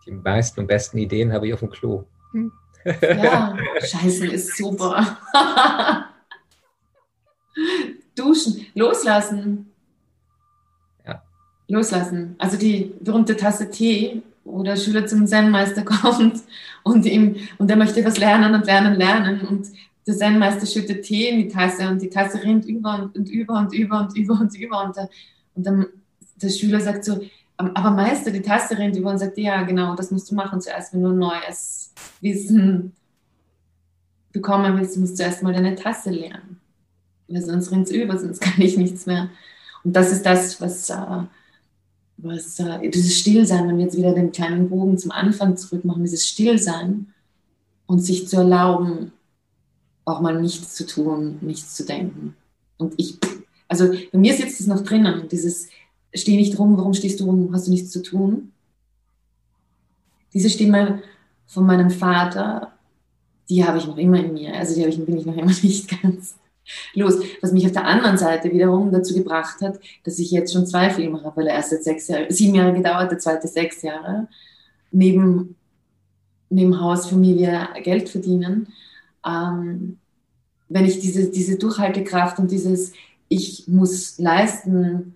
Die 0.05 0.11
meisten 0.11 0.59
und 0.59 0.67
besten 0.67 0.97
Ideen 0.97 1.31
habe 1.31 1.47
ich 1.47 1.53
auf 1.53 1.61
dem 1.61 1.69
Klo. 1.69 2.03
Hm. 2.33 2.51
Ja, 3.01 3.57
Scheißen 3.81 4.31
ist 4.31 4.57
super. 4.57 5.17
Duschen, 8.15 8.65
loslassen. 8.73 9.71
Ja. 11.05 11.21
Loslassen. 11.67 12.35
Also 12.37 12.57
die 12.57 12.93
berühmte 12.99 13.35
Tasse 13.35 13.69
Tee, 13.69 14.21
wo 14.43 14.63
der 14.63 14.75
Schüler 14.75 15.05
zum 15.05 15.27
Zen-Meister 15.27 15.83
kommt 15.85 16.41
und, 16.83 17.05
ihm, 17.05 17.35
und 17.57 17.69
er 17.69 17.77
möchte 17.77 18.03
was 18.03 18.17
lernen 18.17 18.53
und 18.53 18.65
lernen, 18.65 18.95
lernen. 18.95 19.41
Und 19.41 19.67
der 20.07 20.17
Zen-Meister 20.17 20.65
schüttet 20.65 21.03
Tee 21.03 21.29
in 21.29 21.37
die 21.39 21.47
Tasse 21.47 21.87
und 21.87 22.01
die 22.01 22.09
Tasse 22.09 22.41
rinnt 22.43 22.65
über 22.65 22.95
und, 22.95 23.15
und 23.15 23.29
über 23.29 23.59
und 23.59 23.73
über 23.73 23.99
und 23.99 24.17
über 24.17 24.39
und 24.39 24.57
über. 24.57 24.83
Und, 24.83 24.97
der, 24.97 25.09
und 25.55 25.65
dann 25.65 25.85
der 26.41 26.49
Schüler 26.49 26.79
sagt 26.79 27.05
so, 27.05 27.21
aber 27.73 27.91
Meister, 27.91 28.31
die 28.31 28.41
Tasse 28.41 28.77
rennt 28.77 28.95
über 28.95 29.11
und 29.11 29.19
sagt, 29.19 29.37
ja, 29.37 29.61
genau, 29.63 29.95
das 29.95 30.11
musst 30.11 30.31
du 30.31 30.35
machen 30.35 30.61
zuerst, 30.61 30.93
wenn 30.93 31.03
du 31.03 31.09
ein 31.09 31.17
neues 31.17 31.93
Wissen 32.21 32.93
bekommen 34.31 34.77
willst, 34.77 34.97
musst 34.97 35.13
du 35.13 35.17
zuerst 35.17 35.43
mal 35.43 35.53
deine 35.53 35.75
Tasse 35.75 36.09
lernen. 36.09 36.59
Weil 37.27 37.41
sonst 37.41 37.71
rennt 37.71 37.87
es 37.87 37.93
über, 37.93 38.17
sonst 38.17 38.39
kann 38.41 38.61
ich 38.61 38.77
nichts 38.77 39.05
mehr. 39.05 39.29
Und 39.83 39.95
das 39.95 40.11
ist 40.11 40.25
das, 40.25 40.61
was, 40.61 40.89
äh, 40.89 41.23
was 42.17 42.59
äh, 42.59 42.89
dieses 42.89 43.17
Stillsein, 43.19 43.67
wenn 43.67 43.77
wir 43.77 43.85
jetzt 43.85 43.97
wieder 43.97 44.13
den 44.13 44.31
kleinen 44.31 44.69
Bogen 44.69 44.97
zum 44.97 45.11
Anfang 45.11 45.57
zurück 45.57 45.85
machen, 45.85 46.03
dieses 46.03 46.27
Stillsein 46.27 47.13
und 47.85 47.99
sich 47.99 48.27
zu 48.27 48.37
erlauben, 48.37 49.11
auch 50.05 50.21
mal 50.21 50.39
nichts 50.39 50.75
zu 50.75 50.85
tun, 50.85 51.37
nichts 51.41 51.75
zu 51.75 51.85
denken. 51.85 52.35
Und 52.77 52.93
ich, 52.97 53.17
also 53.67 53.91
bei 54.11 54.17
mir 54.17 54.33
sitzt 54.33 54.59
es 54.59 54.67
noch 54.67 54.81
drinnen, 54.81 55.27
dieses 55.29 55.69
steh 56.13 56.35
nicht 56.35 56.57
rum, 56.59 56.77
warum 56.77 56.93
stehst 56.93 57.19
du 57.19 57.25
rum, 57.25 57.49
hast 57.53 57.67
du 57.67 57.71
nichts 57.71 57.91
zu 57.91 58.01
tun? 58.01 58.51
Diese 60.33 60.49
Stimme 60.49 61.01
von 61.47 61.65
meinem 61.65 61.89
Vater, 61.89 62.73
die 63.49 63.65
habe 63.65 63.77
ich 63.77 63.87
noch 63.87 63.97
immer 63.97 64.19
in 64.19 64.33
mir. 64.33 64.55
Also 64.55 64.75
die 64.75 64.85
ich, 64.85 65.03
bin 65.03 65.17
ich 65.17 65.25
noch 65.25 65.35
immer 65.35 65.51
nicht 65.61 66.01
ganz 66.01 66.35
los. 66.93 67.15
Was 67.41 67.51
mich 67.51 67.65
auf 67.65 67.73
der 67.73 67.85
anderen 67.85 68.17
Seite 68.17 68.51
wiederum 68.51 68.91
dazu 68.91 69.13
gebracht 69.13 69.61
hat, 69.61 69.79
dass 70.03 70.19
ich 70.19 70.31
jetzt 70.31 70.53
schon 70.53 70.65
zwei 70.65 70.89
Filme 70.89 71.21
habe, 71.23 71.37
weil 71.37 71.45
der 71.45 71.55
erste 71.55 71.81
sechs 71.81 72.07
Jahre, 72.07 72.31
sieben 72.31 72.55
Jahre 72.55 72.73
gedauert, 72.73 73.11
der 73.11 73.19
zweite 73.19 73.47
sechs 73.47 73.81
Jahre, 73.81 74.27
neben, 74.91 75.55
neben 76.49 76.79
Haus, 76.79 77.07
Familie 77.07 77.67
Geld 77.83 78.09
verdienen. 78.09 78.67
Ähm, 79.25 79.97
wenn 80.69 80.85
ich 80.85 80.99
diese, 80.99 81.29
diese 81.29 81.57
Durchhaltekraft 81.57 82.39
und 82.39 82.49
dieses 82.49 82.93
Ich 83.27 83.67
muss 83.67 84.17
leisten, 84.17 85.15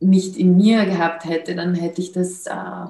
nicht 0.00 0.36
in 0.36 0.56
mir 0.56 0.86
gehabt 0.86 1.24
hätte, 1.24 1.54
dann 1.54 1.74
hätte 1.74 2.00
ich 2.00 2.12
das, 2.12 2.46
äh, 2.46 2.86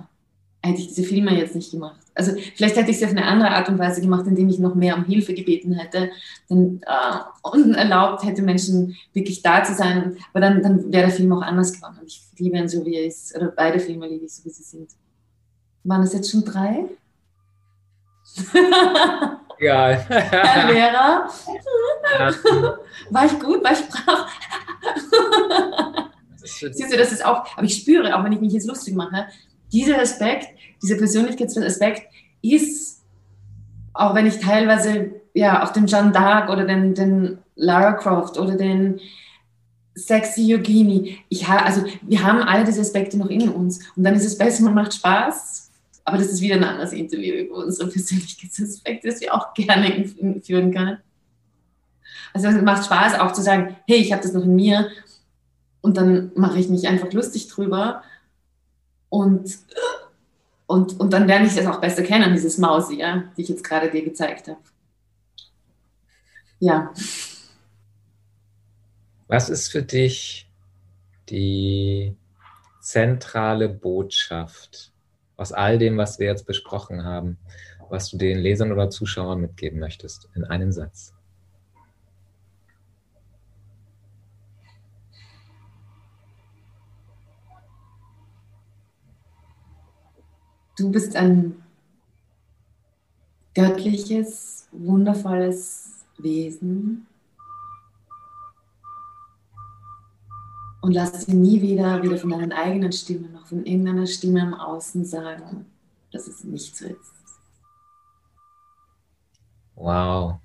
hätte 0.63 0.81
ich 0.81 0.89
diese 0.89 1.03
Filme 1.03 1.37
jetzt 1.37 1.55
nicht 1.55 1.71
gemacht. 1.73 2.01
Also 2.15 2.33
vielleicht 2.55 2.77
hätte 2.77 2.91
ich 2.91 2.99
es 2.99 3.03
auf 3.03 3.11
eine 3.11 3.25
andere 3.25 3.51
Art 3.51 3.69
und 3.69 3.79
Weise 3.79 4.01
gemacht, 4.01 4.27
indem 4.27 4.49
ich 4.49 4.59
noch 4.59 4.75
mehr 4.75 4.97
um 4.97 5.05
Hilfe 5.05 5.35
gebeten 5.35 5.73
hätte 5.73 6.11
dann, 6.49 6.81
äh, 6.83 7.49
und 7.49 7.75
erlaubt 7.75 8.25
hätte, 8.25 8.43
Menschen 8.43 8.97
wirklich 9.13 9.43
da 9.43 9.65
zu 9.65 9.75
sein. 9.75 10.17
Aber 10.33 10.41
dann, 10.41 10.63
dann 10.63 10.93
wäre 10.93 11.07
der 11.07 11.11
Film 11.11 11.33
auch 11.33 11.43
anders 11.43 11.73
geworden. 11.73 11.99
Ich 12.07 12.23
liebe 12.39 12.59
ihn 12.59 12.69
so, 12.69 12.85
wie 12.85 12.97
er 12.97 13.07
ist. 13.07 13.35
Oder 13.37 13.49
beide 13.49 13.81
Filme 13.81 14.07
liebe 14.07 14.27
ich 14.27 14.35
so, 14.35 14.45
wie 14.45 14.51
sie 14.51 14.63
sind. 14.63 14.91
Waren 15.83 16.03
das 16.03 16.13
jetzt 16.13 16.31
schon 16.31 16.45
drei? 16.45 16.85
Egal. 19.59 19.95
Herr 20.09 20.73
Lehrer. 20.73 21.29
War 23.11 23.27
ich 23.27 23.41
gut? 23.41 23.65
War 23.65 23.73
ich 23.73 23.89
brav? 23.89 24.31
Siehst 26.43 26.93
du, 26.93 26.97
das 26.97 27.13
ist 27.13 27.25
auch, 27.25 27.47
aber 27.57 27.65
ich 27.65 27.77
spüre, 27.77 28.17
auch 28.17 28.25
wenn 28.25 28.33
ich 28.33 28.41
mich 28.41 28.53
jetzt 28.53 28.67
lustig 28.67 28.95
mache, 28.95 29.27
dieser 29.73 30.01
Aspekt, 30.01 30.49
dieser 30.83 30.97
Persönlichkeitsaspekt 30.97 32.03
ist, 32.43 33.03
auch 33.93 34.15
wenn 34.15 34.27
ich 34.27 34.39
teilweise 34.39 35.13
ja 35.35 35.63
auch 35.63 35.73
den 35.73 35.87
Jeanne 35.87 36.13
d'Arc 36.13 36.51
oder 36.51 36.65
den, 36.65 36.95
den 36.95 37.39
Lara 37.57 37.93
Croft 37.93 38.39
oder 38.39 38.57
den 38.57 39.01
sexy 39.95 40.47
Yogini, 40.47 41.19
ich 41.29 41.49
ha, 41.49 41.59
also 41.59 41.85
wir 42.03 42.23
haben 42.23 42.41
alle 42.41 42.65
diese 42.65 42.81
Aspekte 42.81 43.19
noch 43.19 43.29
in 43.29 43.49
uns 43.49 43.81
und 43.97 44.05
dann 44.05 44.15
ist 44.15 44.25
es 44.25 44.39
besser, 44.39 44.63
man 44.65 44.75
macht 44.75 44.95
Spaß, 44.95 45.71
aber 46.05 46.19
das 46.19 46.29
ist 46.29 46.41
wieder 46.41 46.57
ein 46.57 46.65
anderes 46.65 46.93
Interview 46.93 47.35
über 47.35 47.57
unsere 47.57 47.91
Persönlichkeitsaspekte, 47.91 49.09
das 49.09 49.21
wir 49.21 49.35
auch 49.35 49.53
gerne 49.55 50.09
führen 50.43 50.73
können. 50.73 50.99
Also 52.33 52.49
es 52.49 52.63
macht 52.63 52.85
Spaß 52.85 53.19
auch 53.19 53.33
zu 53.33 53.43
sagen, 53.43 53.77
hey, 53.87 53.99
ich 53.99 54.13
habe 54.13 54.23
das 54.23 54.33
noch 54.33 54.45
in 54.45 54.55
mir 54.55 54.89
und 55.81 55.97
dann 55.97 56.33
mache 56.35 56.59
ich 56.59 56.69
mich 56.69 56.87
einfach 56.87 57.13
lustig 57.13 57.49
drüber 57.49 58.03
und, 59.09 59.59
und, 60.67 60.99
und 61.01 61.13
dann 61.13 61.27
lerne 61.27 61.47
ich 61.47 61.55
das 61.55 61.67
auch 61.67 61.81
besser 61.81 62.03
kennen, 62.03 62.33
dieses 62.33 62.59
Mausi, 62.59 62.99
ja, 62.99 63.25
die 63.37 63.43
ich 63.43 63.49
jetzt 63.49 63.65
gerade 63.65 63.91
dir 63.91 64.05
gezeigt 64.05 64.49
habe. 64.49 64.61
Ja. 66.59 66.93
Was 69.27 69.49
ist 69.49 69.71
für 69.71 69.83
dich 69.83 70.49
die 71.29 72.17
zentrale 72.81 73.69
Botschaft 73.69 74.93
aus 75.37 75.53
all 75.53 75.79
dem, 75.79 75.97
was 75.97 76.19
wir 76.19 76.27
jetzt 76.27 76.47
besprochen 76.47 77.05
haben, 77.05 77.39
was 77.89 78.11
du 78.11 78.19
den 78.19 78.39
Lesern 78.39 78.73
oder 78.73 78.91
Zuschauern 78.91 79.41
mitgeben 79.41 79.79
möchtest, 79.79 80.29
in 80.35 80.45
einem 80.45 80.73
Satz? 80.73 81.15
Du 90.81 90.91
bist 90.91 91.15
ein 91.15 91.63
göttliches, 93.55 94.67
wundervolles 94.73 96.07
Wesen. 96.17 97.07
Und 100.81 100.93
lass 100.93 101.27
dir 101.27 101.35
nie 101.35 101.61
wieder, 101.61 102.03
weder 102.03 102.17
von 102.17 102.31
deinen 102.31 102.53
eigenen 102.53 102.93
Stimmen 102.93 103.31
noch 103.35 103.47
von 103.47 103.67
irgendeiner 103.67 104.07
Stimme 104.07 104.41
im 104.41 104.55
Außen 104.55 105.05
sagen, 105.05 105.67
dass 106.13 106.27
es 106.27 106.45
nicht 106.45 106.75
so 106.75 106.87
ist. 106.87 107.15
Wow, 109.75 110.41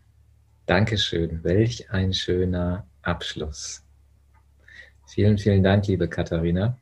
Dankeschön. 0.65 1.41
Welch 1.45 1.89
ein 1.91 2.13
schöner 2.13 2.85
Abschluss. 3.03 3.85
Vielen, 5.07 5.37
vielen 5.37 5.63
Dank, 5.63 5.87
liebe 5.87 6.09
Katharina 6.09 6.77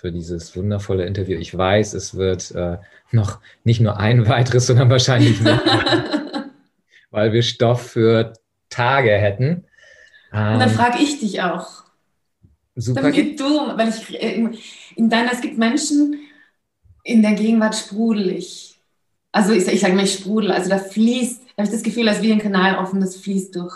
für 0.00 0.12
dieses 0.12 0.54
wundervolle 0.54 1.06
Interview. 1.06 1.38
Ich 1.38 1.56
weiß, 1.56 1.94
es 1.94 2.14
wird 2.14 2.50
äh, 2.52 2.76
noch 3.12 3.40
nicht 3.64 3.80
nur 3.80 3.98
ein 3.98 4.28
weiteres, 4.28 4.66
sondern 4.66 4.90
wahrscheinlich 4.90 5.40
mehr, 5.40 5.60
weil 7.10 7.32
wir 7.32 7.42
Stoff 7.42 7.90
für 7.90 8.34
Tage 8.68 9.12
hätten. 9.12 9.64
Ähm, 10.32 10.54
Und 10.54 10.60
dann 10.60 10.70
frage 10.70 10.98
ich 11.02 11.18
dich 11.20 11.40
auch. 11.40 11.84
Super. 12.74 13.02
Damit 13.02 13.40
du, 13.40 13.44
weil 13.44 13.88
ich 13.88 14.22
äh, 14.22 14.48
in 14.96 15.08
deiner, 15.08 15.32
es 15.32 15.40
gibt 15.40 15.56
Menschen, 15.56 16.20
in 17.02 17.22
der 17.22 17.32
Gegenwart 17.32 17.74
sprudel 17.74 18.30
ich. 18.30 18.78
Also 19.32 19.52
ich, 19.52 19.66
ich 19.66 19.80
sage 19.80 19.94
mal, 19.94 20.04
ich 20.04 20.12
sprudel. 20.12 20.50
Also 20.50 20.68
da 20.68 20.78
fließt, 20.78 21.42
da 21.42 21.62
habe 21.62 21.64
ich 21.64 21.70
das 21.70 21.82
Gefühl, 21.82 22.08
als 22.08 22.20
wie 22.20 22.32
ein 22.32 22.38
Kanal 22.38 22.76
offen, 22.76 23.00
das 23.00 23.16
fließt 23.16 23.56
durch. 23.56 23.74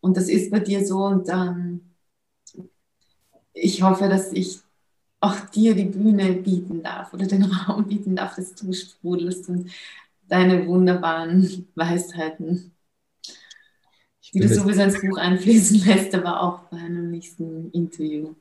Und 0.00 0.16
das 0.16 0.28
ist 0.28 0.50
bei 0.50 0.60
dir 0.60 0.84
so. 0.84 1.04
Und 1.04 1.28
ähm, 1.30 1.80
ich 3.54 3.82
hoffe, 3.82 4.08
dass 4.08 4.32
ich 4.32 4.60
auch 5.20 5.40
dir 5.50 5.74
die 5.74 5.84
Bühne 5.84 6.32
bieten 6.34 6.82
darf 6.82 7.12
oder 7.12 7.26
den 7.26 7.44
Raum 7.52 7.88
bieten 7.88 8.16
darf, 8.16 8.36
dass 8.36 8.54
du 8.54 8.72
sprudelst 8.72 9.48
und 9.48 9.70
deine 10.28 10.66
wunderbaren 10.66 11.66
Weisheiten, 11.74 12.72
die 14.32 14.40
du 14.40 14.48
sowieso 14.48 14.82
ins 14.82 15.00
Buch 15.00 15.16
einfließen 15.16 15.86
lässt, 15.86 16.14
aber 16.14 16.42
auch 16.42 16.60
bei 16.64 16.76
einem 16.76 17.10
nächsten 17.10 17.70
Interview. 17.70 18.34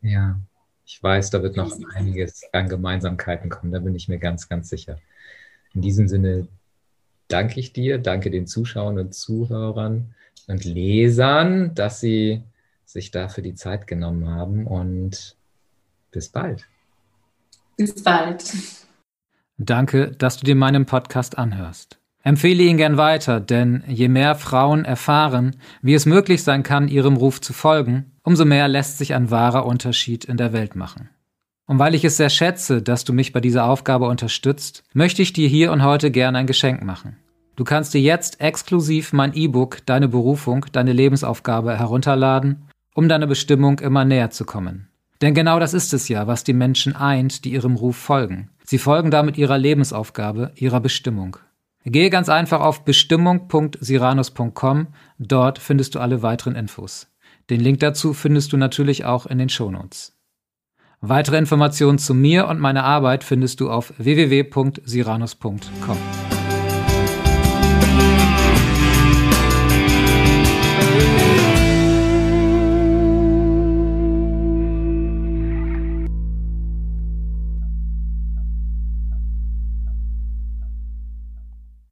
Ja, 0.00 0.40
ich 0.86 1.02
weiß, 1.02 1.30
da 1.30 1.42
wird 1.42 1.56
noch 1.56 1.76
einiges 1.94 2.42
an 2.52 2.68
Gemeinsamkeiten 2.68 3.50
kommen, 3.50 3.72
da 3.72 3.80
bin 3.80 3.94
ich 3.94 4.08
mir 4.08 4.18
ganz, 4.18 4.48
ganz 4.48 4.68
sicher. 4.68 4.98
In 5.74 5.80
diesem 5.80 6.06
Sinne 6.06 6.48
danke 7.28 7.58
ich 7.60 7.72
dir, 7.72 7.98
danke 7.98 8.30
den 8.30 8.46
Zuschauern 8.46 8.98
und 8.98 9.14
Zuhörern 9.14 10.14
und 10.46 10.64
Lesern, 10.64 11.74
dass 11.74 12.00
sie 12.00 12.42
sich 12.84 13.10
dafür 13.10 13.42
die 13.42 13.54
Zeit 13.54 13.86
genommen 13.86 14.28
haben 14.28 14.66
und 14.66 15.36
bis 16.12 16.28
bald. 16.28 16.66
Bis 17.76 18.02
bald. 18.02 18.44
Danke, 19.58 20.12
dass 20.12 20.36
du 20.36 20.44
dir 20.44 20.54
meinen 20.54 20.86
Podcast 20.86 21.38
anhörst. 21.38 21.98
Empfehle 22.22 22.62
ihn 22.62 22.76
gern 22.76 22.96
weiter, 22.96 23.40
denn 23.40 23.82
je 23.88 24.08
mehr 24.08 24.36
Frauen 24.36 24.84
erfahren, 24.84 25.56
wie 25.82 25.94
es 25.94 26.06
möglich 26.06 26.44
sein 26.44 26.62
kann, 26.62 26.86
ihrem 26.86 27.16
Ruf 27.16 27.40
zu 27.40 27.52
folgen, 27.52 28.12
umso 28.22 28.44
mehr 28.44 28.68
lässt 28.68 28.98
sich 28.98 29.14
ein 29.14 29.30
wahrer 29.30 29.66
Unterschied 29.66 30.24
in 30.24 30.36
der 30.36 30.52
Welt 30.52 30.76
machen. 30.76 31.10
Und 31.66 31.78
weil 31.78 31.94
ich 31.94 32.04
es 32.04 32.16
sehr 32.16 32.30
schätze, 32.30 32.82
dass 32.82 33.04
du 33.04 33.12
mich 33.12 33.32
bei 33.32 33.40
dieser 33.40 33.64
Aufgabe 33.64 34.06
unterstützt, 34.06 34.84
möchte 34.92 35.22
ich 35.22 35.32
dir 35.32 35.48
hier 35.48 35.72
und 35.72 35.82
heute 35.82 36.10
gern 36.10 36.36
ein 36.36 36.46
Geschenk 36.46 36.82
machen. 36.84 37.16
Du 37.56 37.64
kannst 37.64 37.92
dir 37.94 38.00
jetzt 38.00 38.40
exklusiv 38.40 39.12
mein 39.12 39.34
E-Book 39.34 39.84
Deine 39.86 40.08
Berufung, 40.08 40.66
deine 40.72 40.92
Lebensaufgabe 40.92 41.76
herunterladen, 41.76 42.68
um 42.94 43.08
deiner 43.08 43.26
Bestimmung 43.26 43.78
immer 43.80 44.04
näher 44.04 44.30
zu 44.30 44.44
kommen. 44.44 44.88
Denn 45.22 45.32
genau 45.34 45.60
das 45.60 45.72
ist 45.72 45.94
es 45.94 46.08
ja, 46.08 46.26
was 46.26 46.44
die 46.44 46.52
Menschen 46.52 46.94
eint, 46.96 47.44
die 47.44 47.52
ihrem 47.52 47.76
Ruf 47.76 47.96
folgen. 47.96 48.50
Sie 48.64 48.78
folgen 48.78 49.12
damit 49.12 49.38
ihrer 49.38 49.56
Lebensaufgabe, 49.56 50.50
ihrer 50.56 50.80
Bestimmung. 50.80 51.36
Gehe 51.84 52.10
ganz 52.10 52.28
einfach 52.28 52.60
auf 52.60 52.84
bestimmung.siranus.com, 52.84 54.88
dort 55.18 55.58
findest 55.58 55.94
du 55.94 56.00
alle 56.00 56.22
weiteren 56.22 56.56
Infos. 56.56 57.06
Den 57.50 57.60
Link 57.60 57.80
dazu 57.80 58.14
findest 58.14 58.52
du 58.52 58.56
natürlich 58.56 59.04
auch 59.04 59.26
in 59.26 59.38
den 59.38 59.48
Shownotes. 59.48 60.16
Weitere 61.00 61.38
Informationen 61.38 61.98
zu 61.98 62.14
mir 62.14 62.46
und 62.46 62.60
meiner 62.60 62.84
Arbeit 62.84 63.24
findest 63.24 63.58
du 63.60 63.68
auf 63.70 63.92
www.siranus.com. 63.98 65.58